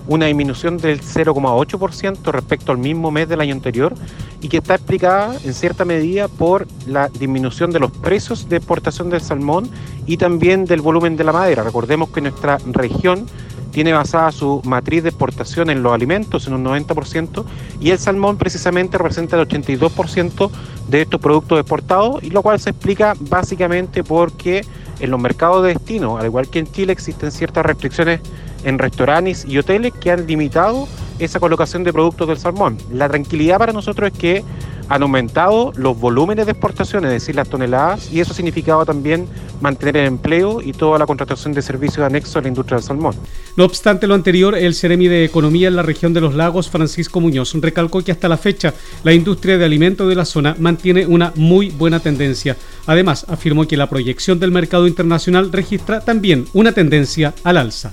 una 0.08 0.26
disminución 0.26 0.78
del 0.78 1.00
0,8% 1.00 2.32
respecto 2.32 2.72
al 2.72 2.78
mismo 2.78 3.10
mes 3.10 3.28
del 3.28 3.42
año 3.42 3.54
anterior 3.54 3.94
y 4.40 4.48
que 4.48 4.56
está 4.56 4.74
explicada 4.74 5.36
en 5.44 5.52
cierta 5.52 5.84
medida 5.84 6.28
por 6.28 6.66
la 6.86 7.08
disminución 7.08 7.70
de 7.70 7.80
los 7.80 7.90
precios 7.90 8.48
de 8.48 8.56
exportación 8.56 9.10
del 9.10 9.20
salmón 9.20 9.68
y 10.06 10.16
también 10.16 10.64
del 10.64 10.80
volumen 10.80 11.16
de 11.16 11.24
la 11.24 11.32
madera. 11.32 11.62
Recordemos 11.62 12.08
que 12.08 12.22
nuestra 12.22 12.58
región 12.72 13.26
tiene 13.70 13.92
basada 13.92 14.32
su 14.32 14.62
matriz 14.64 15.02
de 15.02 15.10
exportación 15.10 15.70
en 15.70 15.82
los 15.82 15.92
alimentos 15.92 16.46
en 16.46 16.54
un 16.54 16.64
90% 16.64 17.44
y 17.80 17.90
el 17.90 17.98
salmón 17.98 18.36
precisamente 18.36 18.98
representa 18.98 19.40
el 19.40 19.46
82% 19.46 20.50
de 20.88 21.02
estos 21.02 21.20
productos 21.20 21.60
exportados 21.60 22.22
y 22.22 22.30
lo 22.30 22.42
cual 22.42 22.58
se 22.60 22.70
explica 22.70 23.14
básicamente 23.20 24.02
porque 24.02 24.64
en 25.00 25.10
los 25.10 25.20
mercados 25.20 25.62
de 25.62 25.74
destino, 25.74 26.18
al 26.18 26.26
igual 26.26 26.48
que 26.48 26.58
en 26.58 26.70
Chile, 26.70 26.92
existen 26.92 27.30
ciertas 27.30 27.64
restricciones 27.64 28.20
en 28.64 28.78
restaurantes 28.78 29.44
y 29.44 29.58
hoteles 29.58 29.92
que 29.92 30.10
han 30.10 30.26
limitado 30.26 30.88
esa 31.18 31.40
colocación 31.40 31.84
de 31.84 31.92
productos 31.92 32.28
del 32.28 32.38
salmón. 32.38 32.78
La 32.92 33.08
tranquilidad 33.08 33.58
para 33.58 33.72
nosotros 33.72 34.10
es 34.12 34.18
que 34.18 34.44
han 34.88 35.02
aumentado 35.02 35.72
los 35.76 35.98
volúmenes 35.98 36.46
de 36.46 36.52
exportación, 36.52 37.04
es 37.04 37.10
decir, 37.10 37.34
las 37.34 37.48
toneladas, 37.48 38.12
y 38.12 38.20
eso 38.20 38.32
ha 38.32 38.34
significado 38.34 38.84
también 38.84 39.26
mantener 39.60 39.96
el 39.98 40.06
empleo 40.06 40.60
y 40.62 40.72
toda 40.72 40.98
la 40.98 41.06
contratación 41.06 41.52
de 41.52 41.62
servicios 41.62 42.06
anexos 42.06 42.36
a 42.36 42.40
la 42.40 42.48
industria 42.48 42.76
del 42.76 42.84
salmón. 42.84 43.14
No 43.56 43.64
obstante 43.64 44.06
lo 44.06 44.14
anterior, 44.14 44.56
el 44.56 44.74
Ceremi 44.74 45.08
de 45.08 45.24
Economía 45.24 45.68
en 45.68 45.76
la 45.76 45.82
región 45.82 46.14
de 46.14 46.20
los 46.20 46.34
lagos, 46.34 46.70
Francisco 46.70 47.20
Muñoz, 47.20 47.54
recalcó 47.54 48.02
que 48.02 48.12
hasta 48.12 48.28
la 48.28 48.36
fecha 48.36 48.74
la 49.04 49.12
industria 49.12 49.58
de 49.58 49.64
alimentos 49.64 50.08
de 50.08 50.14
la 50.14 50.24
zona 50.24 50.56
mantiene 50.58 51.06
una 51.06 51.32
muy 51.36 51.70
buena 51.70 52.00
tendencia. 52.00 52.56
Además, 52.86 53.26
afirmó 53.28 53.66
que 53.66 53.76
la 53.76 53.88
proyección 53.88 54.38
del 54.38 54.50
mercado 54.50 54.86
internacional 54.86 55.52
registra 55.52 56.00
también 56.00 56.46
una 56.52 56.72
tendencia 56.72 57.34
al 57.44 57.56
alza. 57.56 57.92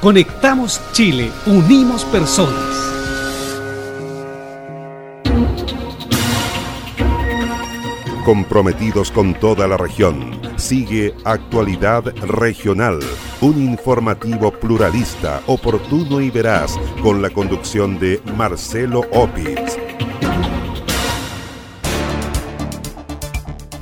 Conectamos 0.00 0.80
Chile, 0.92 1.28
unimos 1.44 2.04
personas. 2.04 2.54
Comprometidos 8.24 9.10
con 9.10 9.34
toda 9.34 9.66
la 9.66 9.76
región, 9.76 10.40
sigue 10.54 11.16
Actualidad 11.24 12.04
Regional, 12.28 13.00
un 13.40 13.60
informativo 13.60 14.52
pluralista, 14.52 15.42
oportuno 15.48 16.20
y 16.20 16.30
veraz, 16.30 16.78
con 17.02 17.20
la 17.20 17.30
conducción 17.30 17.98
de 17.98 18.22
Marcelo 18.36 19.00
Opitz. 19.10 19.78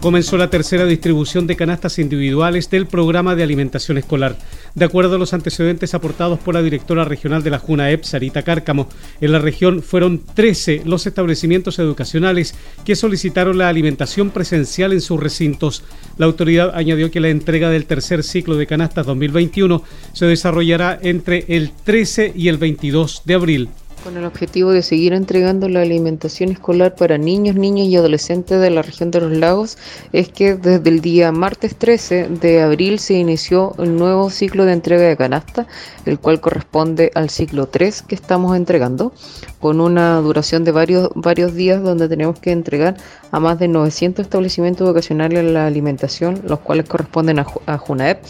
comenzó 0.07 0.37
la 0.37 0.51
tercera 0.51 0.87
distribución 0.87 1.49
de 1.49 1.57
canastas 1.57 1.99
individuales 1.99 2.71
del 2.71 2.87
programa 2.87 3.35
de 3.35 3.43
alimentación 3.43 3.99
escolar. 3.99 4.37
De 4.77 4.85
acuerdo 4.85 5.17
a 5.17 5.19
los 5.19 5.33
antecedentes 5.33 5.95
aportados 5.95 6.39
por 6.39 6.53
la 6.53 6.61
directora 6.61 7.07
regional 7.07 7.43
de 7.43 7.49
la 7.49 7.59
JUNAEP, 7.59 8.05
Sarita 8.05 8.43
Cárcamo, 8.43 8.91
en 9.23 9.33
la 9.33 9.39
región 9.39 9.83
fueron 9.83 10.21
13 10.35 10.83
los 10.85 11.07
establecimientos 11.07 11.79
educacionales 11.79 12.55
que 12.85 12.95
solicitaron 12.95 13.57
la 13.57 13.71
alimentación 13.71 14.29
presencial 14.29 14.93
en 14.93 15.01
sus 15.01 15.19
recintos. 15.19 15.83
La 16.19 16.27
autoridad 16.27 16.73
añadió 16.75 17.11
que 17.11 17.21
la 17.21 17.31
entrega 17.31 17.71
del 17.71 17.87
tercer 17.87 18.23
ciclo 18.23 18.57
de 18.57 18.67
canastas 18.67 19.07
2021 19.07 19.83
se 20.13 20.27
desarrollará 20.27 20.99
entre 21.01 21.47
el 21.49 21.73
13 21.73 22.35
y 22.37 22.49
el 22.49 22.59
22 22.59 23.23
de 23.25 23.35
abril 23.35 23.71
con 24.03 24.17
el 24.17 24.25
objetivo 24.25 24.71
de 24.71 24.83
seguir 24.83 25.13
entregando 25.13 25.69
la 25.69 25.83
alimentación 25.83 26.51
escolar 26.51 26.95
para 26.95 27.19
niños, 27.19 27.57
niñas 27.57 27.87
y 27.89 27.97
adolescentes 27.97 28.61
de 28.61 28.71
la 28.71 28.83
región 28.83 29.11
de 29.11 29.21
los 29.21 29.33
lagos, 29.33 29.79
es 30.13 30.29
que 30.29 30.55
desde 30.55 30.89
el 30.89 31.01
día 31.01 31.33
martes 31.33 31.77
13 31.77 32.29
de 32.29 32.63
abril 32.63 32.99
se 32.99 33.15
inició 33.15 33.75
el 33.79 33.97
nuevo 33.97 34.31
ciclo 34.31 34.65
de 34.65 34.73
entrega 34.73 35.03
de 35.03 35.17
canasta, 35.17 35.67
el 36.05 36.19
cual 36.19 36.41
corresponde 36.41 37.11
al 37.15 37.31
ciclo 37.31 37.67
3 37.67 38.03
que 38.03 38.15
estamos 38.15 38.57
entregando, 38.57 39.13
con 39.61 39.81
una 39.81 40.21
duración 40.21 40.65
de 40.65 40.73
varios, 40.73 41.11
varios 41.15 41.55
días 41.55 41.83
donde 41.83 42.09
tenemos 42.09 42.39
que 42.39 42.53
entregar 42.53 42.97
a 43.31 43.41
más 43.41 43.59
de 43.59 43.69
900 43.69 44.25
establecimientos 44.25 44.87
educacionales 44.87 45.45
la 45.45 45.67
alimentación, 45.67 46.43
los 46.47 46.61
cuales 46.61 46.89
corresponden 46.89 47.39
a, 47.39 47.47
a 47.67 47.79
JUNAEP, 47.79 48.23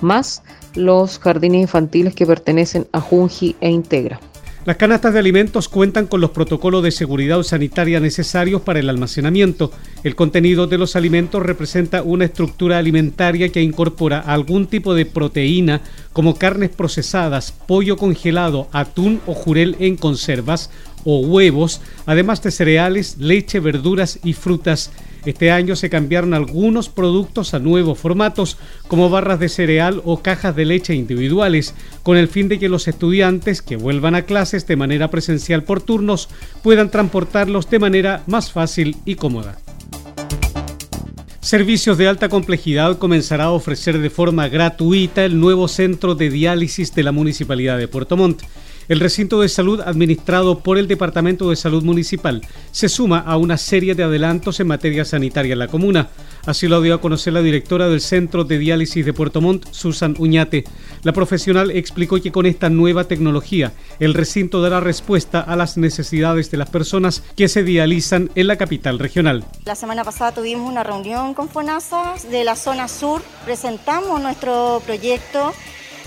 más 0.00 0.42
los 0.74 1.18
jardines 1.18 1.62
infantiles 1.62 2.14
que 2.14 2.26
pertenecen 2.26 2.86
a 2.92 3.00
Junji 3.00 3.56
e 3.60 3.70
Integra. 3.70 4.20
Las 4.64 4.76
canastas 4.76 5.12
de 5.12 5.18
alimentos 5.18 5.68
cuentan 5.68 6.06
con 6.06 6.20
los 6.20 6.30
protocolos 6.30 6.84
de 6.84 6.92
seguridad 6.92 7.42
sanitaria 7.42 7.98
necesarios 7.98 8.62
para 8.62 8.78
el 8.78 8.88
almacenamiento. 8.88 9.72
El 10.04 10.14
contenido 10.14 10.68
de 10.68 10.78
los 10.78 10.94
alimentos 10.94 11.42
representa 11.42 12.02
una 12.02 12.26
estructura 12.26 12.78
alimentaria 12.78 13.48
que 13.48 13.60
incorpora 13.60 14.20
algún 14.20 14.68
tipo 14.68 14.94
de 14.94 15.04
proteína 15.04 15.80
como 16.12 16.36
carnes 16.36 16.70
procesadas, 16.70 17.50
pollo 17.50 17.96
congelado, 17.96 18.68
atún 18.70 19.20
o 19.26 19.34
jurel 19.34 19.74
en 19.80 19.96
conservas 19.96 20.70
o 21.04 21.18
huevos, 21.18 21.80
además 22.06 22.40
de 22.44 22.52
cereales, 22.52 23.16
leche, 23.18 23.58
verduras 23.58 24.20
y 24.22 24.34
frutas. 24.34 24.92
Este 25.24 25.52
año 25.52 25.76
se 25.76 25.88
cambiaron 25.88 26.34
algunos 26.34 26.88
productos 26.88 27.54
a 27.54 27.60
nuevos 27.60 27.98
formatos, 27.98 28.58
como 28.88 29.08
barras 29.08 29.38
de 29.38 29.48
cereal 29.48 30.02
o 30.04 30.20
cajas 30.20 30.56
de 30.56 30.64
leche 30.64 30.94
individuales, 30.94 31.74
con 32.02 32.16
el 32.16 32.26
fin 32.26 32.48
de 32.48 32.58
que 32.58 32.68
los 32.68 32.88
estudiantes 32.88 33.62
que 33.62 33.76
vuelvan 33.76 34.16
a 34.16 34.22
clases 34.22 34.66
de 34.66 34.76
manera 34.76 35.08
presencial 35.08 35.62
por 35.62 35.80
turnos 35.80 36.28
puedan 36.62 36.90
transportarlos 36.90 37.70
de 37.70 37.78
manera 37.78 38.22
más 38.26 38.50
fácil 38.50 38.96
y 39.04 39.14
cómoda. 39.14 39.58
Servicios 41.40 41.98
de 41.98 42.08
alta 42.08 42.28
complejidad 42.28 42.98
comenzará 42.98 43.44
a 43.44 43.50
ofrecer 43.50 43.98
de 43.98 44.10
forma 44.10 44.48
gratuita 44.48 45.24
el 45.24 45.38
nuevo 45.38 45.68
centro 45.68 46.14
de 46.14 46.30
diálisis 46.30 46.94
de 46.94 47.02
la 47.02 47.12
Municipalidad 47.12 47.78
de 47.78 47.88
Puerto 47.88 48.16
Montt. 48.16 48.42
El 48.88 49.00
recinto 49.00 49.40
de 49.40 49.48
salud 49.48 49.80
administrado 49.80 50.58
por 50.58 50.78
el 50.78 50.88
Departamento 50.88 51.50
de 51.50 51.56
Salud 51.56 51.84
Municipal 51.84 52.42
se 52.72 52.88
suma 52.88 53.18
a 53.18 53.36
una 53.36 53.56
serie 53.56 53.94
de 53.94 54.02
adelantos 54.02 54.58
en 54.60 54.66
materia 54.66 55.04
sanitaria 55.04 55.52
en 55.52 55.58
la 55.60 55.68
comuna. 55.68 56.08
Así 56.46 56.66
lo 56.66 56.80
dio 56.80 56.94
a 56.94 57.00
conocer 57.00 57.32
la 57.32 57.42
directora 57.42 57.88
del 57.88 58.00
Centro 58.00 58.44
de 58.44 58.58
Diálisis 58.58 59.06
de 59.06 59.12
Puerto 59.12 59.40
Montt, 59.40 59.66
Susan 59.70 60.16
Uñate. 60.18 60.64
La 61.04 61.12
profesional 61.12 61.70
explicó 61.70 62.20
que 62.20 62.32
con 62.32 62.46
esta 62.46 62.68
nueva 62.68 63.04
tecnología, 63.04 63.72
el 64.00 64.14
recinto 64.14 64.60
dará 64.60 64.80
respuesta 64.80 65.40
a 65.40 65.54
las 65.54 65.76
necesidades 65.76 66.50
de 66.50 66.56
las 66.56 66.70
personas 66.70 67.22
que 67.36 67.48
se 67.48 67.62
dializan 67.62 68.30
en 68.34 68.48
la 68.48 68.56
capital 68.56 68.98
regional. 68.98 69.44
La 69.64 69.76
semana 69.76 70.02
pasada 70.02 70.32
tuvimos 70.32 70.68
una 70.68 70.82
reunión 70.82 71.34
con 71.34 71.48
FONASA 71.48 72.14
de 72.30 72.42
la 72.44 72.56
zona 72.56 72.88
sur, 72.88 73.22
presentamos 73.44 74.20
nuestro 74.20 74.82
proyecto 74.84 75.52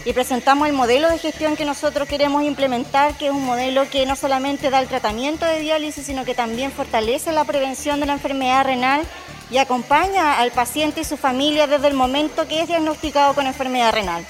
y 0.05 0.13
presentamos 0.13 0.67
el 0.67 0.73
modelo 0.73 1.09
de 1.09 1.17
gestión 1.17 1.55
que 1.55 1.65
nosotros 1.65 2.07
queremos 2.07 2.43
implementar, 2.43 3.17
que 3.17 3.27
es 3.27 3.31
un 3.31 3.43
modelo 3.43 3.89
que 3.89 4.05
no 4.05 4.15
solamente 4.15 4.69
da 4.69 4.79
el 4.79 4.87
tratamiento 4.87 5.45
de 5.47 5.59
diálisis, 5.59 6.05
sino 6.05 6.23
que 6.23 6.35
también 6.35 6.71
fortalece 6.71 7.31
la 7.31 7.43
prevención 7.43 7.99
de 7.99 8.05
la 8.05 8.13
enfermedad 8.13 8.65
renal 8.65 9.01
y 9.49 9.57
acompaña 9.57 10.39
al 10.39 10.51
paciente 10.51 11.01
y 11.01 11.05
su 11.05 11.17
familia 11.17 11.65
desde 11.65 11.87
el 11.87 11.95
momento 11.95 12.47
que 12.47 12.61
es 12.61 12.67
diagnosticado 12.67 13.33
con 13.33 13.47
enfermedad 13.47 13.93
renal. 13.93 14.23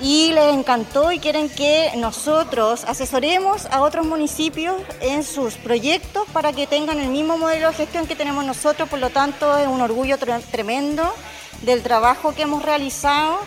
Y 0.00 0.32
les 0.32 0.54
encantó 0.54 1.12
y 1.12 1.18
quieren 1.18 1.50
que 1.50 1.92
nosotros 1.96 2.84
asesoremos 2.84 3.66
a 3.66 3.82
otros 3.82 4.06
municipios 4.06 4.76
en 5.00 5.22
sus 5.22 5.54
proyectos 5.54 6.24
para 6.32 6.54
que 6.54 6.66
tengan 6.66 6.98
el 6.98 7.10
mismo 7.10 7.36
modelo 7.36 7.68
de 7.68 7.74
gestión 7.74 8.06
que 8.06 8.16
tenemos 8.16 8.44
nosotros, 8.44 8.88
por 8.88 8.98
lo 8.98 9.10
tanto 9.10 9.56
es 9.58 9.68
un 9.68 9.82
orgullo 9.82 10.16
tremendo 10.50 11.12
del 11.60 11.82
trabajo 11.82 12.34
que 12.34 12.42
hemos 12.42 12.62
realizado 12.62 13.38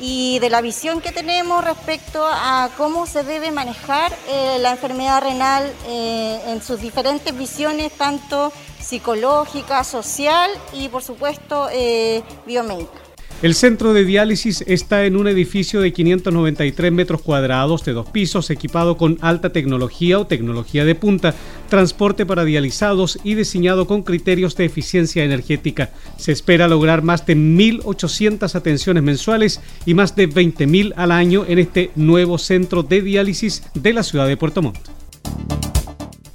y 0.00 0.38
de 0.38 0.50
la 0.50 0.60
visión 0.60 1.00
que 1.00 1.12
tenemos 1.12 1.64
respecto 1.64 2.24
a 2.24 2.70
cómo 2.76 3.06
se 3.06 3.22
debe 3.24 3.50
manejar 3.50 4.12
eh, 4.28 4.58
la 4.60 4.70
enfermedad 4.72 5.22
renal 5.22 5.72
eh, 5.86 6.40
en 6.46 6.62
sus 6.62 6.80
diferentes 6.80 7.36
visiones, 7.36 7.92
tanto 7.92 8.52
psicológica, 8.80 9.84
social 9.84 10.50
y 10.72 10.88
por 10.88 11.02
supuesto 11.02 11.68
eh, 11.72 12.22
biomédica. 12.46 13.07
El 13.40 13.54
centro 13.54 13.92
de 13.92 14.04
diálisis 14.04 14.64
está 14.66 15.06
en 15.06 15.16
un 15.16 15.28
edificio 15.28 15.80
de 15.80 15.92
593 15.92 16.90
metros 16.90 17.22
cuadrados 17.22 17.84
de 17.84 17.92
dos 17.92 18.10
pisos, 18.10 18.50
equipado 18.50 18.96
con 18.96 19.16
alta 19.20 19.52
tecnología 19.52 20.18
o 20.18 20.26
tecnología 20.26 20.84
de 20.84 20.96
punta, 20.96 21.36
transporte 21.68 22.26
para 22.26 22.44
dializados 22.44 23.20
y 23.22 23.36
diseñado 23.36 23.86
con 23.86 24.02
criterios 24.02 24.56
de 24.56 24.64
eficiencia 24.64 25.22
energética. 25.22 25.90
Se 26.16 26.32
espera 26.32 26.66
lograr 26.66 27.02
más 27.02 27.26
de 27.26 27.36
1.800 27.36 28.56
atenciones 28.56 29.04
mensuales 29.04 29.60
y 29.86 29.94
más 29.94 30.16
de 30.16 30.28
20.000 30.28 30.94
al 30.96 31.12
año 31.12 31.44
en 31.46 31.60
este 31.60 31.92
nuevo 31.94 32.38
centro 32.38 32.82
de 32.82 33.02
diálisis 33.02 33.62
de 33.72 33.92
la 33.92 34.02
ciudad 34.02 34.26
de 34.26 34.36
Puerto 34.36 34.62
Montt. 34.62 34.78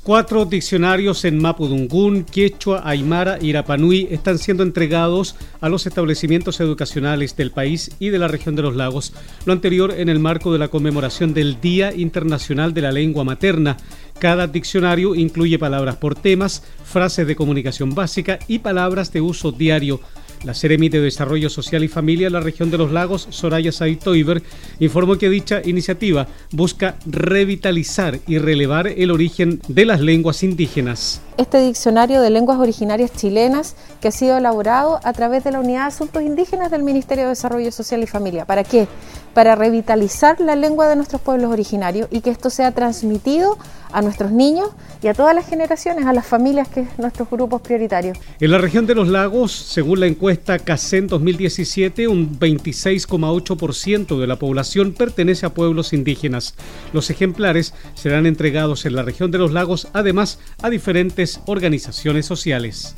Cuatro 0.03 0.43
diccionarios 0.43 1.23
en 1.23 1.41
Mapudungún, 1.41 2.25
Quechua, 2.25 2.81
Aymara 2.83 3.37
y 3.39 3.51
Irapanui 3.51 4.09
están 4.11 4.37
siendo 4.37 4.61
entregados 4.61 5.37
a 5.61 5.69
los 5.69 5.85
establecimientos 5.85 6.59
educacionales 6.59 7.37
del 7.37 7.51
país 7.51 7.89
y 7.99 8.09
de 8.09 8.19
la 8.19 8.27
región 8.27 8.57
de 8.57 8.63
los 8.63 8.75
lagos, 8.75 9.13
lo 9.45 9.53
anterior 9.53 9.93
en 9.97 10.09
el 10.09 10.19
marco 10.19 10.51
de 10.51 10.59
la 10.59 10.67
conmemoración 10.67 11.33
del 11.33 11.61
Día 11.61 11.93
Internacional 11.95 12.73
de 12.73 12.81
la 12.81 12.91
Lengua 12.91 13.23
Materna. 13.23 13.77
Cada 14.19 14.45
diccionario 14.45 15.15
incluye 15.15 15.57
palabras 15.57 15.95
por 15.95 16.15
temas, 16.15 16.63
frases 16.83 17.25
de 17.25 17.37
comunicación 17.37 17.95
básica 17.95 18.39
y 18.49 18.59
palabras 18.59 19.13
de 19.13 19.21
uso 19.21 19.53
diario. 19.53 20.01
La 20.43 20.53
Seremi 20.53 20.89
de 20.89 20.99
Desarrollo 20.99 21.49
Social 21.49 21.83
y 21.83 21.87
Familia 21.87 22.27
de 22.27 22.31
la 22.31 22.41
región 22.41 22.69
de 22.69 22.77
los 22.77 22.91
lagos, 22.91 23.27
Soraya 23.29 23.71
Saitoiber, 23.71 24.43
informó 24.79 25.17
que 25.17 25.29
dicha 25.29 25.61
iniciativa 25.63 26.27
busca 26.51 26.95
revitalizar 27.05 28.19
y 28.27 28.39
relevar 28.39 28.87
el 28.87 29.11
origen 29.11 29.61
de 29.67 29.85
las 29.85 30.01
lenguas 30.01 30.43
indígenas. 30.43 31.21
Este 31.37 31.59
diccionario 31.65 32.21
de 32.21 32.29
lenguas 32.29 32.59
originarias 32.59 33.11
chilenas 33.13 33.75
que 34.01 34.09
ha 34.09 34.11
sido 34.11 34.37
elaborado 34.37 34.99
a 35.03 35.13
través 35.13 35.43
de 35.43 35.51
la 35.51 35.61
Unidad 35.61 35.81
de 35.81 35.87
Asuntos 35.87 36.21
Indígenas 36.21 36.69
del 36.71 36.83
Ministerio 36.83 37.23
de 37.23 37.29
Desarrollo 37.29 37.71
Social 37.71 38.03
y 38.03 38.07
Familia. 38.07 38.45
¿Para 38.45 38.63
qué? 38.63 38.87
Para 39.33 39.55
revitalizar 39.55 40.39
la 40.39 40.55
lengua 40.55 40.87
de 40.87 40.95
nuestros 40.95 41.21
pueblos 41.21 41.51
originarios 41.51 42.07
y 42.11 42.21
que 42.21 42.29
esto 42.29 42.49
sea 42.49 42.71
transmitido 42.71 43.57
a 43.91 44.01
nuestros 44.01 44.31
niños 44.31 44.69
y 45.01 45.07
a 45.07 45.13
todas 45.13 45.33
las 45.33 45.47
generaciones, 45.47 46.05
a 46.05 46.13
las 46.13 46.25
familias, 46.25 46.67
que 46.67 46.81
es 46.81 46.99
nuestros 46.99 47.29
grupos 47.29 47.61
prioritarios. 47.61 48.17
En 48.39 48.51
la 48.51 48.57
región 48.57 48.85
de 48.85 48.95
los 48.95 49.07
lagos, 49.07 49.51
según 49.51 49.99
la 49.99 50.07
encuesta 50.07 50.59
CACEN 50.59 51.07
2017, 51.07 52.07
un 52.07 52.39
26,8% 52.39 54.19
de 54.19 54.27
la 54.27 54.37
población 54.37 54.93
pertenece 54.93 55.45
a 55.45 55.53
pueblos 55.53 55.93
indígenas. 55.93 56.55
Los 56.91 57.09
ejemplares 57.09 57.73
serán 57.95 58.25
entregados 58.25 58.85
en 58.85 58.95
la 58.95 59.03
región 59.03 59.31
de 59.31 59.37
los 59.37 59.51
lagos, 59.51 59.87
además 59.93 60.39
a 60.61 60.69
diferentes 60.69 61.39
organizaciones 61.45 62.25
sociales. 62.25 62.95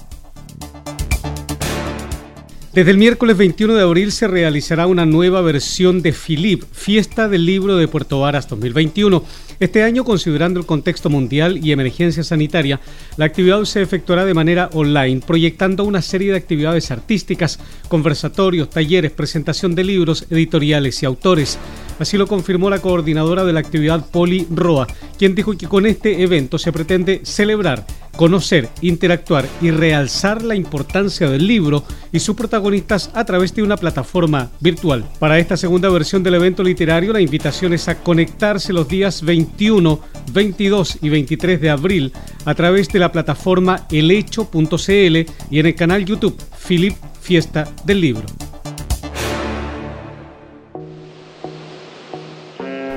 Desde 2.75 2.91
el 2.91 2.97
miércoles 2.97 3.37
21 3.37 3.73
de 3.73 3.83
abril 3.83 4.11
se 4.11 4.27
realizará 4.27 4.85
una 4.85 5.05
nueva 5.05 5.39
versión 5.39 6.01
de 6.01 6.11
Filip, 6.11 6.63
Fiesta 6.73 7.29
del 7.29 7.45
Libro 7.45 7.77
de 7.77 7.87
Puerto 7.87 8.19
Varas 8.19 8.49
2021. 8.49 9.23
Este 9.61 9.81
año, 9.81 10.03
considerando 10.03 10.59
el 10.59 10.65
contexto 10.65 11.09
mundial 11.09 11.65
y 11.65 11.71
emergencia 11.71 12.21
sanitaria, 12.21 12.81
la 13.15 13.23
actividad 13.23 13.63
se 13.63 13.81
efectuará 13.81 14.25
de 14.25 14.33
manera 14.33 14.69
online, 14.73 15.21
proyectando 15.25 15.85
una 15.85 16.01
serie 16.01 16.31
de 16.31 16.37
actividades 16.37 16.91
artísticas, 16.91 17.61
conversatorios, 17.87 18.69
talleres, 18.69 19.13
presentación 19.13 19.73
de 19.73 19.85
libros, 19.85 20.25
editoriales 20.29 21.01
y 21.01 21.05
autores. 21.05 21.57
Así 21.99 22.17
lo 22.17 22.27
confirmó 22.27 22.69
la 22.69 22.79
coordinadora 22.79 23.45
de 23.45 23.53
la 23.53 23.61
actividad 23.61 24.05
Poli 24.09 24.47
Roa, 24.49 24.87
quien 25.17 25.35
dijo 25.35 25.57
que 25.57 25.67
con 25.67 25.85
este 25.85 26.21
evento 26.23 26.57
se 26.57 26.71
pretende 26.71 27.21
celebrar, 27.23 27.85
conocer, 28.15 28.69
interactuar 28.81 29.45
y 29.61 29.71
realzar 29.71 30.41
la 30.41 30.55
importancia 30.55 31.29
del 31.29 31.47
libro 31.47 31.83
y 32.11 32.19
sus 32.19 32.35
protagonistas 32.35 33.09
a 33.13 33.23
través 33.23 33.53
de 33.55 33.63
una 33.63 33.77
plataforma 33.77 34.51
virtual. 34.59 35.05
Para 35.19 35.39
esta 35.39 35.57
segunda 35.57 35.89
versión 35.89 36.23
del 36.23 36.35
evento 36.35 36.63
literario, 36.63 37.13
la 37.13 37.21
invitación 37.21 37.73
es 37.73 37.87
a 37.87 37.99
conectarse 37.99 38.73
los 38.73 38.87
días 38.87 39.21
21, 39.23 39.99
22 40.33 40.97
y 41.01 41.09
23 41.09 41.61
de 41.61 41.69
abril 41.69 42.13
a 42.45 42.55
través 42.55 42.89
de 42.89 42.99
la 42.99 43.11
plataforma 43.11 43.87
elecho.cl 43.91 45.15
y 45.49 45.59
en 45.59 45.65
el 45.65 45.75
canal 45.75 46.05
YouTube 46.05 46.37
Philip 46.67 46.95
Fiesta 47.21 47.67
del 47.85 48.01
Libro. 48.01 48.25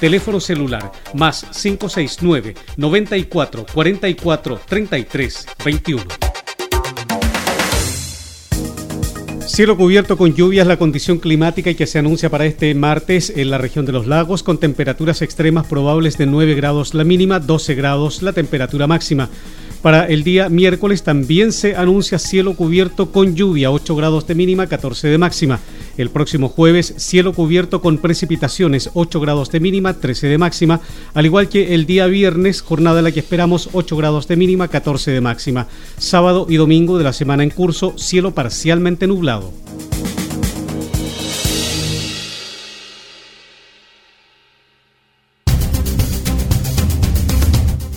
Teléfono 0.00 0.40
celular 0.40 0.90
más 1.12 1.44
569 1.52 2.54
94 2.76 3.66
44 3.72 4.60
33 4.66 5.46
21. 5.62 6.04
Cielo 9.46 9.76
cubierto 9.76 10.16
con 10.16 10.32
lluvias, 10.34 10.66
la 10.66 10.78
condición 10.78 11.18
climática 11.18 11.74
que 11.74 11.86
se 11.86 11.98
anuncia 11.98 12.30
para 12.30 12.46
este 12.46 12.74
martes 12.74 13.30
en 13.36 13.50
la 13.50 13.58
región 13.58 13.84
de 13.84 13.92
los 13.92 14.06
lagos, 14.06 14.42
con 14.42 14.56
temperaturas 14.56 15.20
extremas 15.20 15.66
probables 15.66 16.16
de 16.16 16.24
9 16.24 16.54
grados 16.54 16.94
la 16.94 17.04
mínima, 17.04 17.40
12 17.40 17.74
grados 17.74 18.22
la 18.22 18.32
temperatura 18.32 18.86
máxima. 18.86 19.28
Para 19.82 20.06
el 20.06 20.24
día 20.24 20.48
miércoles 20.48 21.02
también 21.02 21.52
se 21.52 21.74
anuncia 21.74 22.18
cielo 22.18 22.54
cubierto 22.54 23.12
con 23.12 23.34
lluvia, 23.34 23.70
8 23.70 23.96
grados 23.96 24.26
de 24.26 24.34
mínima, 24.34 24.66
14 24.66 25.08
de 25.08 25.18
máxima. 25.18 25.58
El 25.96 26.10
próximo 26.10 26.48
jueves, 26.48 26.94
cielo 26.96 27.32
cubierto 27.32 27.80
con 27.80 27.98
precipitaciones, 27.98 28.90
8 28.94 29.20
grados 29.20 29.50
de 29.50 29.60
mínima, 29.60 29.94
13 29.94 30.28
de 30.28 30.38
máxima. 30.38 30.80
Al 31.14 31.26
igual 31.26 31.48
que 31.48 31.74
el 31.74 31.86
día 31.86 32.06
viernes, 32.06 32.62
jornada 32.62 32.98
en 32.98 33.04
la 33.04 33.12
que 33.12 33.20
esperamos 33.20 33.70
8 33.72 33.96
grados 33.96 34.28
de 34.28 34.36
mínima, 34.36 34.68
14 34.68 35.10
de 35.10 35.20
máxima. 35.20 35.66
Sábado 35.98 36.46
y 36.48 36.56
domingo 36.56 36.98
de 36.98 37.04
la 37.04 37.12
semana 37.12 37.42
en 37.42 37.50
curso, 37.50 37.94
cielo 37.96 38.34
parcialmente 38.34 39.06
nublado. 39.06 39.52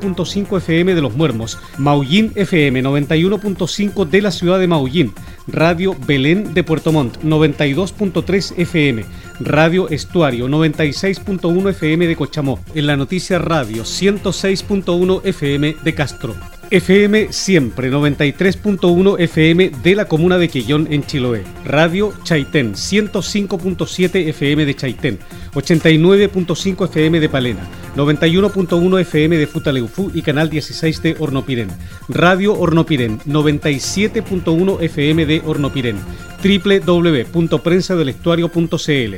9.5 0.00 0.58
FM 0.58 0.94
de 0.94 1.00
Los 1.00 1.14
Muermos, 1.14 1.58
Maullín 1.78 2.32
FM 2.34 2.82
91.5 2.82 4.08
de 4.08 4.22
la 4.22 4.30
ciudad 4.30 4.58
de 4.58 4.66
Maullín, 4.66 5.12
Radio 5.46 5.96
Belén 6.06 6.54
de 6.54 6.64
Puerto 6.64 6.92
Montt 6.92 7.18
92.3 7.22 8.54
FM, 8.56 9.04
Radio 9.40 9.88
Estuario 9.88 10.48
96.1 10.48 11.70
FM 11.70 12.06
de 12.06 12.16
Cochamó, 12.16 12.60
en 12.74 12.86
la 12.86 12.96
noticia 12.96 13.38
Radio 13.38 13.82
106.1 13.82 15.20
FM 15.24 15.76
de 15.82 15.94
Castro. 15.94 16.34
FM 16.72 17.32
Siempre 17.32 17.92
93.1 17.92 19.20
FM 19.20 19.72
de 19.82 19.94
la 19.94 20.06
comuna 20.06 20.38
de 20.38 20.48
Quillón 20.48 20.88
en 20.90 21.04
Chiloé. 21.04 21.44
Radio 21.66 22.14
Chaitén 22.24 22.72
105.7 22.72 24.28
FM 24.28 24.64
de 24.64 24.74
Chaitén. 24.74 25.18
89.5 25.52 26.84
FM 26.86 27.20
de 27.20 27.28
Palena. 27.28 27.68
91.1 27.96 29.00
FM 29.00 29.36
de 29.36 29.46
Futaleufú 29.46 30.10
y 30.14 30.22
Canal 30.22 30.48
16 30.48 31.02
de 31.02 31.14
Hornopirén. 31.18 31.68
Radio 32.08 32.58
Hornopirén 32.58 33.18
97.1 33.20 34.82
FM 34.82 35.26
de 35.26 35.42
Hornopirén 35.44 35.98
www.prensadelestuario.cl 36.42 39.16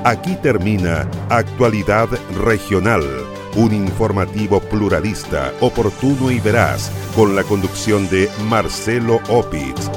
Aquí 0.04 0.36
termina 0.44 1.10
Actualidad 1.30 2.10
Regional, 2.44 3.04
un 3.56 3.74
informativo 3.74 4.60
pluralista, 4.60 5.54
oportuno 5.62 6.32
y 6.32 6.42
veraz, 6.42 6.92
con 7.16 7.36
la 7.36 7.44
conducción 7.44 8.10
de 8.10 8.30
Marcelo 8.50 9.22
Opitz. 9.30 9.90